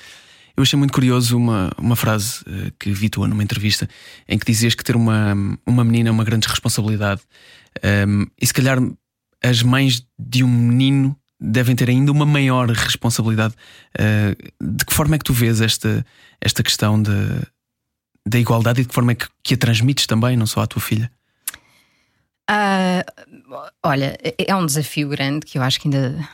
[0.57, 3.89] Eu achei muito curioso uma, uma frase uh, que vi tua numa entrevista
[4.29, 5.35] em que dizias que ter uma,
[5.67, 7.23] uma menina é uma grande responsabilidade.
[8.07, 8.79] Um, e se calhar
[9.43, 13.55] as mães de um menino devem ter ainda uma maior responsabilidade.
[13.99, 16.07] Uh, de que forma é que tu vês esta,
[16.41, 17.11] esta questão de,
[18.27, 20.67] da igualdade e de que forma é que, que a transmites também, não só à
[20.67, 21.11] tua filha?
[22.51, 23.03] Uh,
[23.83, 26.29] olha, é, é um desafio grande que eu acho que ainda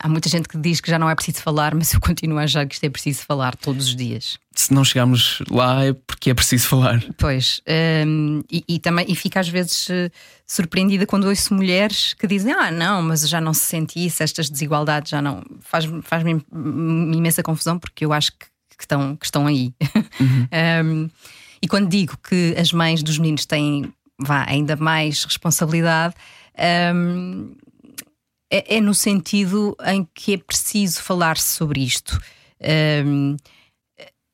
[0.00, 2.42] há muita gente que diz que já não é preciso falar, mas eu continuo a
[2.42, 4.38] achar que isto é preciso falar todos os dias.
[4.54, 7.02] Se não chegarmos lá é porque é preciso falar.
[7.16, 7.60] Pois,
[8.06, 10.10] um, e, e, também e fico às vezes uh,
[10.46, 14.50] surpreendida quando ouço mulheres que dizem: Ah, não, mas já não se sente isso, estas
[14.50, 15.42] desigualdades já não.
[15.60, 19.72] Faz-me faz imensa confusão porque eu acho que, que, estão, que estão aí.
[20.20, 20.48] Uhum.
[20.84, 21.10] um,
[21.60, 26.14] e quando digo que as mães dos meninos têm vá, ainda mais responsabilidade.
[26.94, 27.54] Um,
[28.50, 32.18] é, é, no sentido em que é preciso falar sobre isto.
[33.04, 33.36] Um,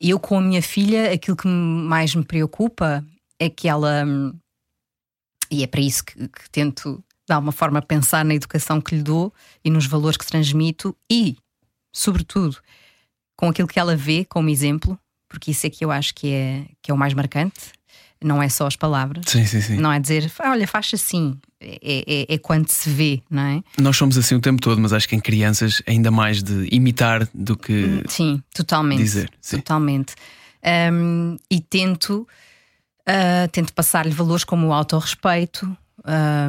[0.00, 3.04] eu, com a minha filha, aquilo que mais me preocupa
[3.38, 4.04] é que ela.
[5.50, 9.02] E é para isso que, que tento, de alguma forma, pensar na educação que lhe
[9.02, 9.32] dou
[9.64, 11.36] e nos valores que transmito e,
[11.92, 12.58] sobretudo,
[13.36, 14.98] com aquilo que ela vê como exemplo,
[15.28, 17.72] porque isso é que eu acho que é, que é o mais marcante
[18.24, 19.24] não é só as palavras.
[19.28, 19.76] Sim, sim, sim.
[19.76, 21.38] Não é dizer, olha, faz assim.
[21.60, 23.62] É, é, é, quando se vê, não é?
[23.78, 27.28] Nós somos assim o tempo todo, mas acho que em crianças ainda mais de imitar
[27.32, 28.02] do que.
[28.08, 28.98] Sim, totalmente.
[28.98, 29.30] Dizer.
[29.40, 29.58] Sim.
[29.58, 30.14] Totalmente.
[30.92, 32.26] Um, e tento,
[33.08, 35.76] uh, tento passar-lhe valores como o autorrespeito,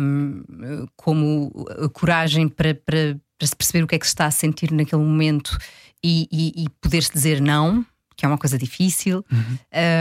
[0.01, 1.51] um, como
[1.83, 4.71] a coragem para, para, para, se perceber o que é que se está a sentir
[4.71, 5.57] naquele momento
[6.03, 9.57] e, e, e poder-se dizer não que é uma coisa difícil, uhum.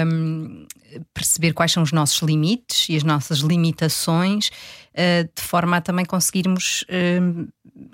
[0.09, 0.67] um,
[1.13, 6.05] perceber quais são os nossos limites e as nossas limitações, uh, de forma a também
[6.05, 7.49] conseguirmos uh,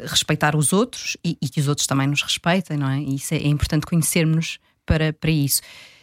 [0.04, 3.00] respeitar os outros e, e, que os outros também nos respeitem, não é?
[3.00, 5.62] E isso é, é importante conhecermos para, para isso.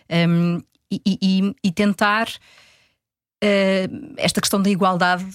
[0.09, 5.25] Um, e, e, e, tentar uh, esta questão da igualdade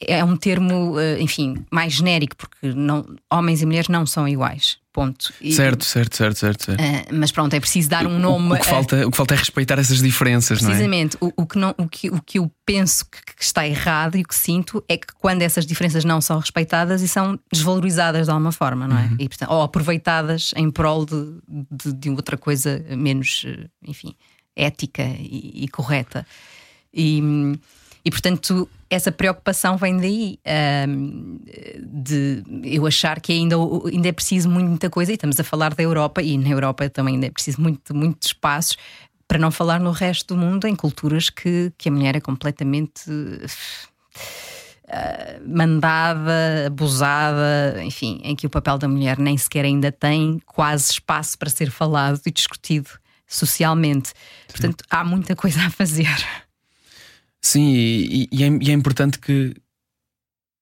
[0.00, 4.78] é um termo, enfim, mais genérico, porque não, homens e mulheres não são iguais.
[4.94, 5.34] Ponto.
[5.40, 6.64] E, certo, certo, certo, certo.
[6.66, 6.80] certo.
[6.80, 8.52] Uh, mas pronto, é preciso dar um nome.
[8.52, 11.18] O, o, que, falta, o que falta é respeitar essas diferenças, Precisamente.
[11.20, 11.32] não é?
[11.36, 14.20] O, o, que não, o, que, o que eu penso que, que, está errado e
[14.20, 18.30] o que sinto é que quando essas diferenças não são respeitadas e são desvalorizadas de
[18.30, 19.06] alguma forma, não é?
[19.06, 19.16] Uhum.
[19.18, 21.38] E, portanto, ou aproveitadas em prol de,
[21.72, 23.44] de, de, outra coisa menos,
[23.84, 24.14] enfim,
[24.54, 26.24] ética e, e correta.
[26.94, 27.20] E.
[28.04, 30.38] E portanto, essa preocupação vem daí,
[30.86, 31.38] um,
[31.82, 33.56] de eu achar que ainda,
[33.90, 37.14] ainda é preciso muita coisa, e estamos a falar da Europa, e na Europa também
[37.14, 38.76] ainda é preciso muito, muitos espaços,
[39.26, 43.10] para não falar no resto do mundo, em culturas que, que a mulher é completamente.
[44.86, 50.92] Uh, mandada, abusada, enfim, em que o papel da mulher nem sequer ainda tem quase
[50.92, 52.90] espaço para ser falado e discutido
[53.26, 54.12] socialmente.
[54.46, 56.06] Portanto, há muita coisa a fazer.
[57.44, 59.54] Sim, e, e, é, e, é, importante que.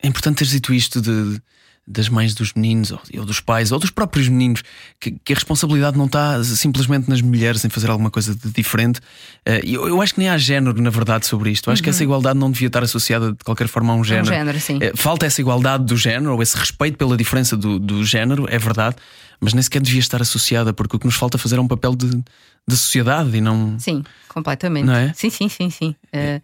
[0.02, 1.42] É importante teres dito isto de, de
[1.86, 4.62] das mães dos meninos, ou, ou, dos pais, ou dos próprios meninos,
[4.98, 8.98] que, que, a responsabilidade não está simplesmente nas mulheres em fazer alguma coisa de diferente.
[9.46, 11.68] Uh, eu, eu, acho que nem há género, na verdade, sobre isto.
[11.68, 11.84] Eu acho uhum.
[11.84, 12.04] que essa uhum.
[12.04, 14.26] igualdade não devia estar associada de qualquer forma a um género.
[14.26, 14.78] Um género sim.
[14.78, 18.58] Uh, falta essa igualdade do género, ou esse respeito pela diferença do, do género, é
[18.58, 18.96] verdade,
[19.40, 21.94] mas nem sequer devia estar associada, porque o que nos falta fazer é um papel
[21.94, 23.78] de, de sociedade e não.
[23.78, 24.84] Sim, completamente.
[24.84, 25.12] Não é?
[25.14, 25.96] Sim, sim, sim, sim.
[26.14, 26.40] Uh,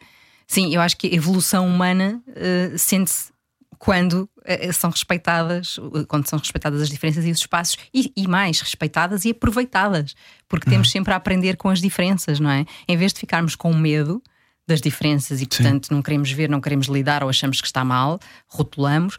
[0.49, 3.31] Sim, eu acho que a evolução humana uh, sente-se
[3.79, 8.61] quando uh, são respeitadas, quando são respeitadas as diferenças e os espaços, e, e mais,
[8.61, 10.17] respeitadas e aproveitadas,
[10.49, 10.73] porque uhum.
[10.73, 12.65] temos sempre a aprender com as diferenças, não é?
[12.89, 14.23] Em vez de ficarmos com medo
[14.67, 15.95] das diferenças e, portanto, Sim.
[15.95, 19.19] não queremos ver, não queremos lidar ou achamos que está mal, rotulamos,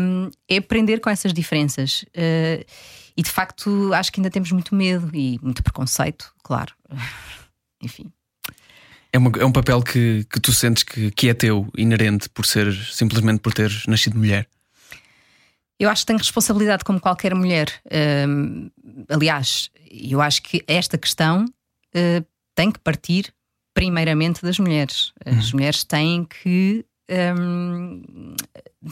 [0.00, 2.04] um, é aprender com essas diferenças.
[2.16, 2.64] Uh,
[3.16, 6.72] e de facto, acho que ainda temos muito medo e muito preconceito, claro.
[7.82, 8.10] Enfim.
[9.14, 12.44] É, uma, é um papel que, que tu sentes que, que é teu, inerente, por
[12.44, 14.48] ser simplesmente por teres nascido mulher?
[15.78, 17.72] Eu acho que tenho responsabilidade como qualquer mulher.
[18.28, 18.68] Um,
[19.08, 23.32] aliás, eu acho que esta questão uh, tem que partir
[23.72, 25.12] primeiramente das mulheres.
[25.24, 25.58] As uhum.
[25.58, 26.84] mulheres têm que
[27.38, 28.34] um,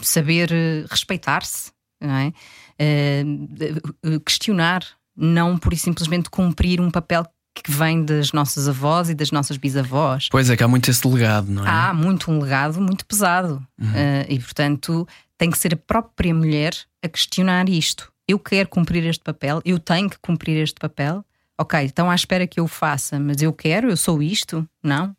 [0.01, 0.51] saber
[0.89, 2.33] respeitar-se, não é?
[2.79, 7.25] Uh, questionar, não por simplesmente cumprir um papel
[7.61, 10.27] que vem das nossas avós e das nossas bisavós.
[10.29, 11.69] Pois é, que há muito esse legado, não é?
[11.69, 13.65] Há muito um legado muito pesado.
[13.79, 13.87] Uhum.
[13.87, 18.11] Uh, e, portanto, tem que ser a própria mulher a questionar isto.
[18.27, 21.23] Eu quero cumprir este papel, eu tenho que cumprir este papel.
[21.57, 24.67] Ok, então à espera que eu faça, mas eu quero, eu sou isto?
[24.81, 25.15] Não.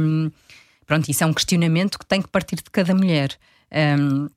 [0.00, 0.30] Um,
[0.86, 3.36] pronto, isso é um questionamento que tem que partir de cada mulher.
[3.98, 4.28] Um,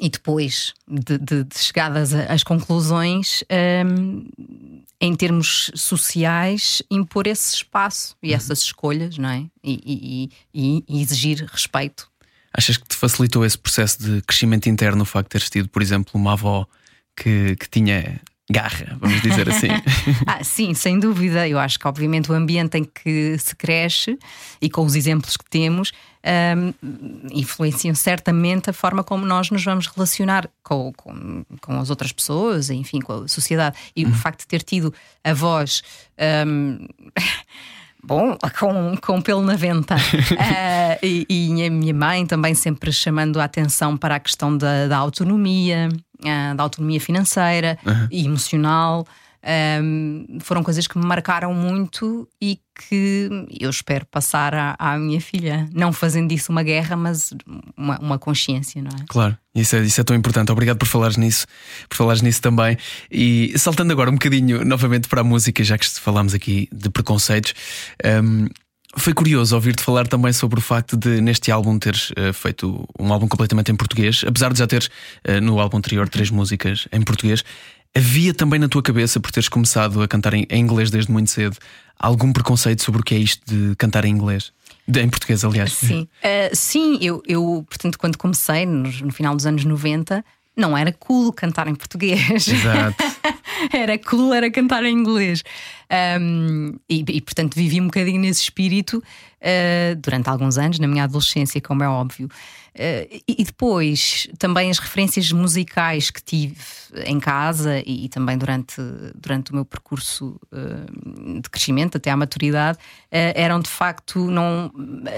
[0.00, 3.44] e depois de, de, de chegadas às conclusões,
[3.86, 4.24] um,
[5.00, 9.46] em termos sociais, impor esse espaço e essas escolhas, não é?
[9.62, 12.10] E, e, e, exigir respeito.
[12.52, 15.82] Achas que te facilitou esse processo de crescimento interno o facto de teres tido, por
[15.82, 16.66] exemplo, uma avó
[17.16, 18.20] que, que tinha
[18.50, 19.68] garra, vamos dizer assim.
[20.26, 21.46] ah, sim, sem dúvida.
[21.48, 24.18] Eu acho que, obviamente, o ambiente em que se cresce
[24.60, 25.92] e com os exemplos que temos
[26.56, 26.72] um,
[27.32, 32.70] influenciam certamente a forma como nós nos vamos relacionar com, com, com as outras pessoas,
[32.70, 33.78] enfim, com a sociedade.
[33.94, 34.10] E uhum.
[34.10, 34.92] o facto de ter tido
[35.24, 35.82] avós.
[36.46, 36.86] Um,
[38.02, 39.94] Bom, com, com pelo na venta.
[39.94, 44.88] uh, e, e, a minha mãe também sempre chamando a atenção para a questão da,
[44.88, 45.90] da autonomia,
[46.20, 48.08] uh, da autonomia financeira uhum.
[48.10, 49.06] e emocional.
[49.42, 55.20] Um, foram coisas que me marcaram muito e que eu espero passar à, à, minha
[55.20, 57.32] filha, não fazendo disso uma guerra, mas
[57.74, 59.04] uma, uma consciência, não é?
[59.08, 60.52] Claro, isso é, isso é tão importante.
[60.52, 61.46] Obrigado por falares nisso,
[61.88, 62.76] por falares nisso também.
[63.10, 67.54] E saltando agora um bocadinho novamente para a música, já que falámos aqui de preconceitos.
[68.04, 68.46] Um,
[68.96, 73.12] foi curioso ouvir-te falar também sobre o facto de, neste álbum, teres uh, feito um
[73.12, 74.86] álbum completamente em português, apesar de já teres
[75.28, 77.44] uh, no álbum anterior três músicas em português.
[77.94, 81.30] Havia também na tua cabeça, por teres começado a cantar em, em inglês desde muito
[81.30, 81.56] cedo,
[81.98, 84.52] algum preconceito sobre o que é isto de cantar em inglês?
[84.86, 85.72] De, em português, aliás.
[85.72, 90.24] Sim, uh, sim eu, eu, portanto, quando comecei, no, no final dos anos 90,
[90.56, 92.48] não era cool cantar em português.
[92.48, 92.96] Exato.
[93.72, 95.42] era cool, era cantar em inglês.
[96.20, 101.04] Um, e, e, portanto, vivi um bocadinho nesse espírito uh, durante alguns anos, na minha
[101.04, 102.26] adolescência, como é óbvio.
[102.72, 106.56] Uh, e, e, depois também as referências musicais que tive
[107.04, 108.80] em casa e, e também durante,
[109.16, 112.78] durante o meu percurso uh, de crescimento até à maturidade
[113.10, 114.70] eram de facto, não,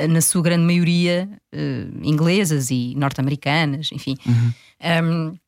[0.09, 1.28] na sua grande maioria,
[2.03, 4.16] inglesas e norte-americanas, enfim.
[4.24, 4.53] Uhum.
[5.05, 5.38] Um,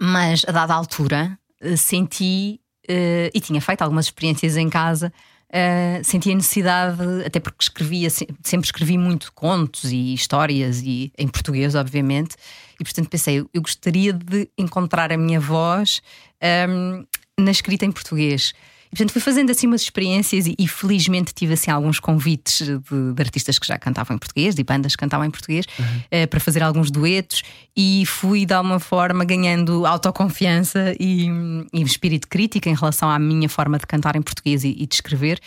[0.00, 1.38] mas a dada altura
[1.76, 5.12] senti uh, e tinha feito algumas experiências em casa.
[5.46, 11.28] Uh, senti a necessidade, até porque escrevia, sempre escrevi muito contos e histórias, e em
[11.28, 12.34] português, obviamente,
[12.80, 16.02] e portanto pensei, eu gostaria de encontrar a minha voz
[16.42, 17.06] um, ehm,
[17.38, 18.52] na escrita em português.
[18.96, 22.78] Portanto, fui fazendo assim umas experiências e, e felizmente tive assim alguns convites de,
[23.12, 26.22] de, artistas que já cantavam em português, de bandas que cantavam em português, uhum.
[26.24, 27.42] uh, para fazer alguns duetos
[27.76, 31.28] e fui de alguma forma ganhando autoconfiança e,
[31.74, 34.94] e espírito crítico em relação à minha forma de cantar em português e, e de
[34.94, 35.38] escrever.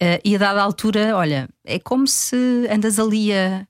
[0.00, 2.36] Uh, e a dada altura, olha, é como se
[2.70, 3.66] andas ali a,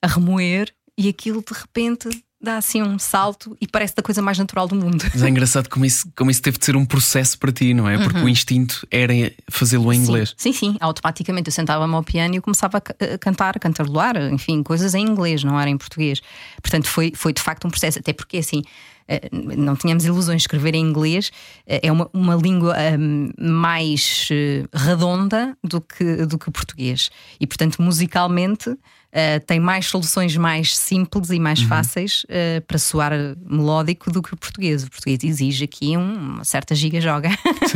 [0.00, 2.08] a remoer e aquilo de repente
[2.40, 5.04] dá assim um salto e parece da coisa mais natural do mundo.
[5.12, 7.88] Mas é engraçado como isso, como isso teve de ser um processo para ti, não
[7.88, 7.98] é?
[7.98, 8.26] Porque uhum.
[8.26, 9.12] o instinto era
[9.50, 10.34] fazê-lo em inglês.
[10.36, 14.62] Sim, sim, automaticamente eu sentava-me ao piano e eu começava a cantar, a cantarolar, enfim,
[14.62, 16.20] coisas em inglês, não era em português.
[16.62, 18.62] Portanto, foi, foi de facto um processo, até porque assim.
[19.08, 21.30] Eh, não tínhamos ilusões, escrever em inglês
[21.64, 27.08] eh, é uma, uma língua um, mais eh, redonda do que, do que o português.
[27.38, 28.76] E, portanto, musicalmente,
[29.16, 31.68] uh, tem mais soluções mais simples e mais uhum.
[31.68, 33.12] fáceis uh, para soar
[33.48, 34.84] melódico do que o português.
[34.84, 37.30] O português exige aqui um, uma certa giga-joga.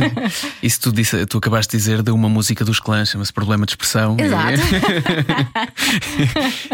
[0.61, 3.71] Isso tu, disse, tu acabaste de dizer de uma música dos clãs, chama-se Problema de
[3.71, 4.15] Expressão.
[4.19, 4.61] Exato.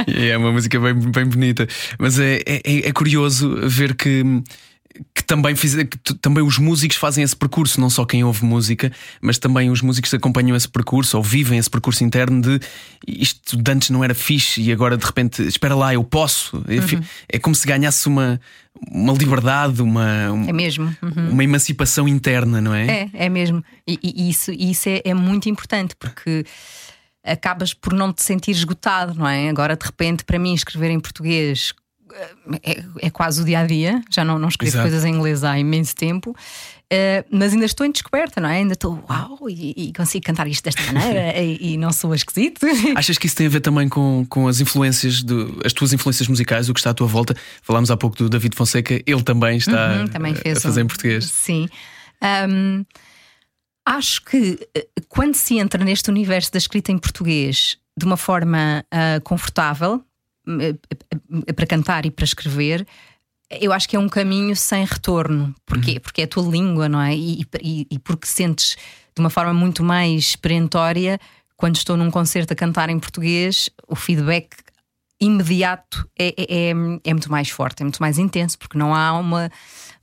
[0.08, 0.30] E...
[0.30, 1.68] é uma música bem, bem bonita.
[1.98, 4.24] Mas é, é, é curioso ver que
[5.14, 8.92] que também, fiz, que também os músicos fazem esse percurso, não só quem ouve música,
[9.22, 12.60] mas também os músicos acompanham esse percurso ou vivem esse percurso interno de
[13.08, 16.58] isto de antes não era fixe e agora de repente, espera lá, eu posso.
[16.58, 17.04] Uhum.
[17.30, 18.40] É como se ganhasse uma,
[18.90, 20.96] uma liberdade, uma, é mesmo.
[21.02, 21.32] Uhum.
[21.32, 22.88] uma emancipação interna, não é?
[22.88, 23.64] É, é mesmo.
[23.88, 26.46] E, e isso, isso é, é muito importante porque
[27.24, 29.50] acabas por não te sentir esgotado, não é?
[29.50, 31.74] Agora, de repente, para mim, escrever em português
[32.64, 34.84] é, é, quase o dia a dia, já não, não escrevo Exato.
[34.84, 36.32] coisas em inglês há imenso tempo.
[36.32, 38.58] Uh, mas ainda estou em descoberta, não é?
[38.58, 42.66] Ainda estou, uau, e, e consigo cantar isto desta maneira e, e, não sou esquisito.
[42.96, 46.30] Achas que isso tem a ver também com, com as influências, do, as tuas influências
[46.30, 47.36] musicais, o que está à tua volta?
[47.62, 50.88] Falámos há pouco do David Fonseca, ele também está uhum, também a fazer um, em
[50.88, 51.26] português.
[51.26, 51.68] Sim.
[52.50, 52.86] Um,
[53.86, 58.86] acho que eh, quando se entra neste universo da escrita em português de uma forma
[58.94, 60.04] uh, confortável,
[61.56, 62.86] para cantar e para escrever,
[63.50, 65.54] eu acho que é um caminho sem retorno.
[65.66, 65.94] Porquê?
[65.94, 66.00] Uhum.
[66.00, 67.16] Porque é a tua língua, não é?
[67.16, 68.76] E, e, e, porque sentes
[69.16, 71.20] de uma forma muito mais perentória,
[71.56, 74.50] quando estou num concerto a cantar em português, o feedback
[75.20, 76.70] imediato é, é, é,
[77.04, 79.52] é muito mais forte, é muito mais intenso, porque não há uma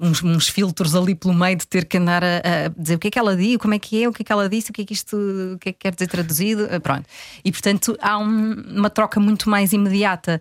[0.05, 3.09] uns, uns, filtros ali pelo meio de ter que andar a, a, dizer o que
[3.09, 4.75] é que ela diz, como é que é, o que é que ela disse, o
[4.75, 5.17] que é que isto
[5.55, 6.67] o que é que quer dizer traduzido.
[6.71, 7.07] Eh, pronto.
[7.45, 10.41] E portanto há um, uma troca muito mais imediata.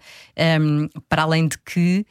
[0.61, 2.05] Um, para além de que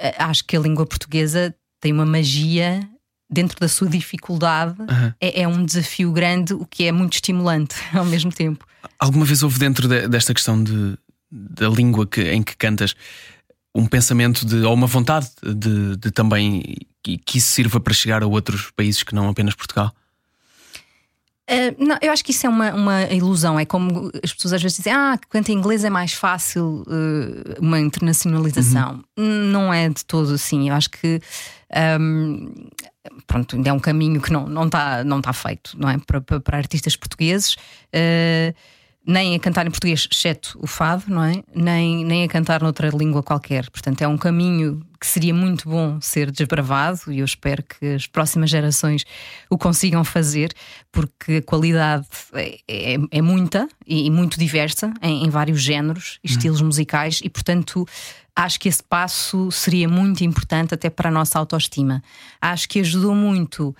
[0.00, 2.88] eh, acho que a língua portuguesa tem uma magia
[3.30, 4.74] dentro da sua dificuldade,
[5.20, 8.66] é, é um desafio grande, o que é muito estimulante ao mesmo tempo.
[8.98, 10.98] Alguma vez houve dentro de- desta questão de,
[11.30, 12.94] da língua que, em que cantas
[13.74, 16.62] um pensamento de, ou uma vontade de, de também
[17.02, 19.94] que, que isso sirva para chegar a outros países que não apenas Portugal?
[21.50, 23.58] Uh, não, eu acho que isso é uma, uma ilusão.
[23.58, 26.84] É como as pessoas às vezes dizem: ah, que quanto em inglês é mais fácil
[26.86, 29.02] uh, uma internacionalização.
[29.16, 30.68] Não é de todo assim.
[30.68, 31.20] Eu acho que.
[32.00, 32.52] um,
[33.26, 35.98] pronto, ainda é um caminho que não está não tá, não tá feito, não é?
[35.98, 37.54] Para, para, para artistas portugueses.
[37.92, 38.54] Uh,
[39.06, 41.42] nem a cantar em português, exceto o fado, não é?
[41.54, 43.68] Nem, nem a cantar noutra língua qualquer.
[43.70, 48.06] Portanto, é um caminho que seria muito bom ser desbravado e eu espero que as
[48.06, 49.04] próximas gerações
[49.48, 50.52] o consigam fazer,
[50.92, 56.18] porque a qualidade é, é, é muita e, e muito diversa em, em vários géneros
[56.22, 57.86] e estilos musicais, e portanto
[58.36, 62.02] acho que esse passo seria muito importante até para a nossa autoestima.
[62.40, 63.74] Acho que ajudou muito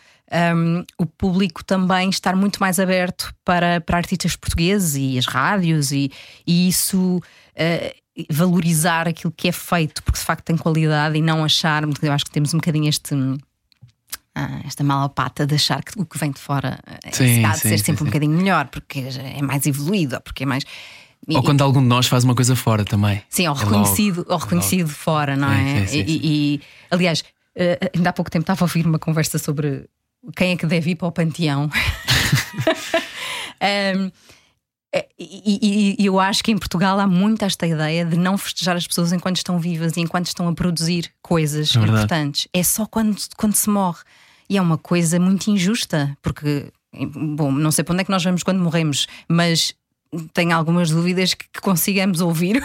[0.56, 5.90] um, o público também estar muito mais aberto para, para artistas portugueses e as rádios,
[5.92, 6.10] e,
[6.46, 11.44] e isso uh, valorizar aquilo que é feito, porque de facto tem qualidade e não
[11.44, 13.14] achar, eu acho que temos um bocadinho este.
[14.34, 17.50] ah, esta mala pata de achar que o que vem de fora eh, Sim, há
[17.52, 19.04] de sim, ser sim, sempre um bocadinho melhor, porque
[19.36, 20.64] é mais evoluído, ou porque é mais.
[21.28, 23.22] e- Ou quando algum de nós faz uma coisa fora também.
[23.28, 25.80] Sim, ou É reconhecido, logo, ou reconhecido fora, não é?
[25.80, 26.60] sim, sim, E- e, e,
[26.90, 27.24] aliás,
[27.56, 29.88] eh, ainda há pouco tempo estava a ouvir uma conversa sobre
[30.36, 31.68] quem é que deve ir para o panteão.
[33.62, 34.10] Em,
[34.94, 38.38] eh, e, e- e eu acho que em Portugal há muito esta ideia de não
[38.38, 42.48] festejar as pessoas enquanto estão vivas e enquanto estão a produzir coisas É importantes.
[42.52, 44.00] É só quando, quando se morre.
[44.48, 46.72] E é uma coisa muito injusta, porque,
[47.36, 49.74] bom, não sei para onde é que nós vamos quando morremos, mas
[50.34, 52.60] tenho algumas dúvidas que, que consigamos ouvir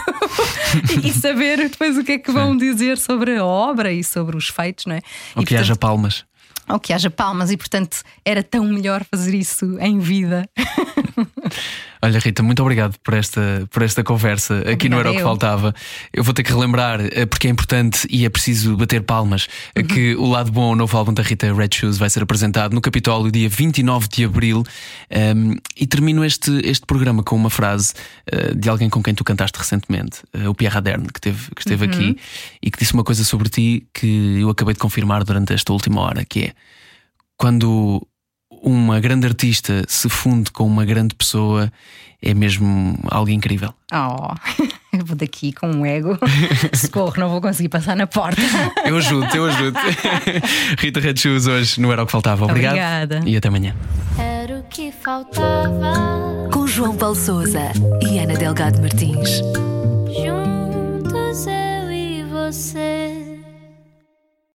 [1.04, 4.48] e saber depois o que é que vão dizer sobre a obra e sobre os
[4.48, 5.00] feitos, não é?
[5.36, 6.24] Ou e, que haja palmas.
[6.68, 10.48] Ou que haja palmas, e portanto era tão melhor fazer isso em vida.
[12.06, 14.60] Olha, Rita, muito obrigado por esta, por esta conversa.
[14.70, 15.74] Aqui não era o que faltava.
[16.12, 19.80] Eu vou ter que relembrar, eh, porque é importante e é preciso bater palmas, eh,
[19.80, 19.86] Uhum.
[19.88, 22.80] que o lado bom, o novo álbum da Rita Red Shoes, vai ser apresentado no
[22.80, 24.62] Capitólio dia 29 de abril.
[25.10, 27.92] Um, e termino este, este programa com uma frase
[28.30, 31.60] eh, de alguém com quem tu cantaste recentemente, eh, o Pierre Aderne, que, teve, que
[31.62, 31.90] esteve Uhum.
[31.92, 32.16] aqui
[32.62, 36.02] e que disse uma coisa sobre ti que eu acabei de confirmar durante esta última
[36.02, 36.52] hora, que é
[37.36, 38.06] quando
[38.62, 41.70] uma grande artista se funde com uma grande pessoa,
[42.22, 43.72] é mesmo algo incrível.
[43.92, 44.34] Oh,
[44.96, 46.18] eu vou daqui com um ego.
[46.74, 48.40] Socorro, não vou conseguir passar na porta.
[48.84, 49.78] Eu ajudo, eu ajudo.
[50.78, 52.44] Rita Red Shoes hoje não era o que faltava.
[52.44, 52.72] Obrigado.
[52.74, 53.22] Obrigada.
[53.26, 53.74] E até amanhã.
[54.16, 56.48] Era o que faltava.
[56.52, 59.42] Com João Paulo Souza e Ana Delgado Martins.
[60.06, 63.15] Juntos eu e você.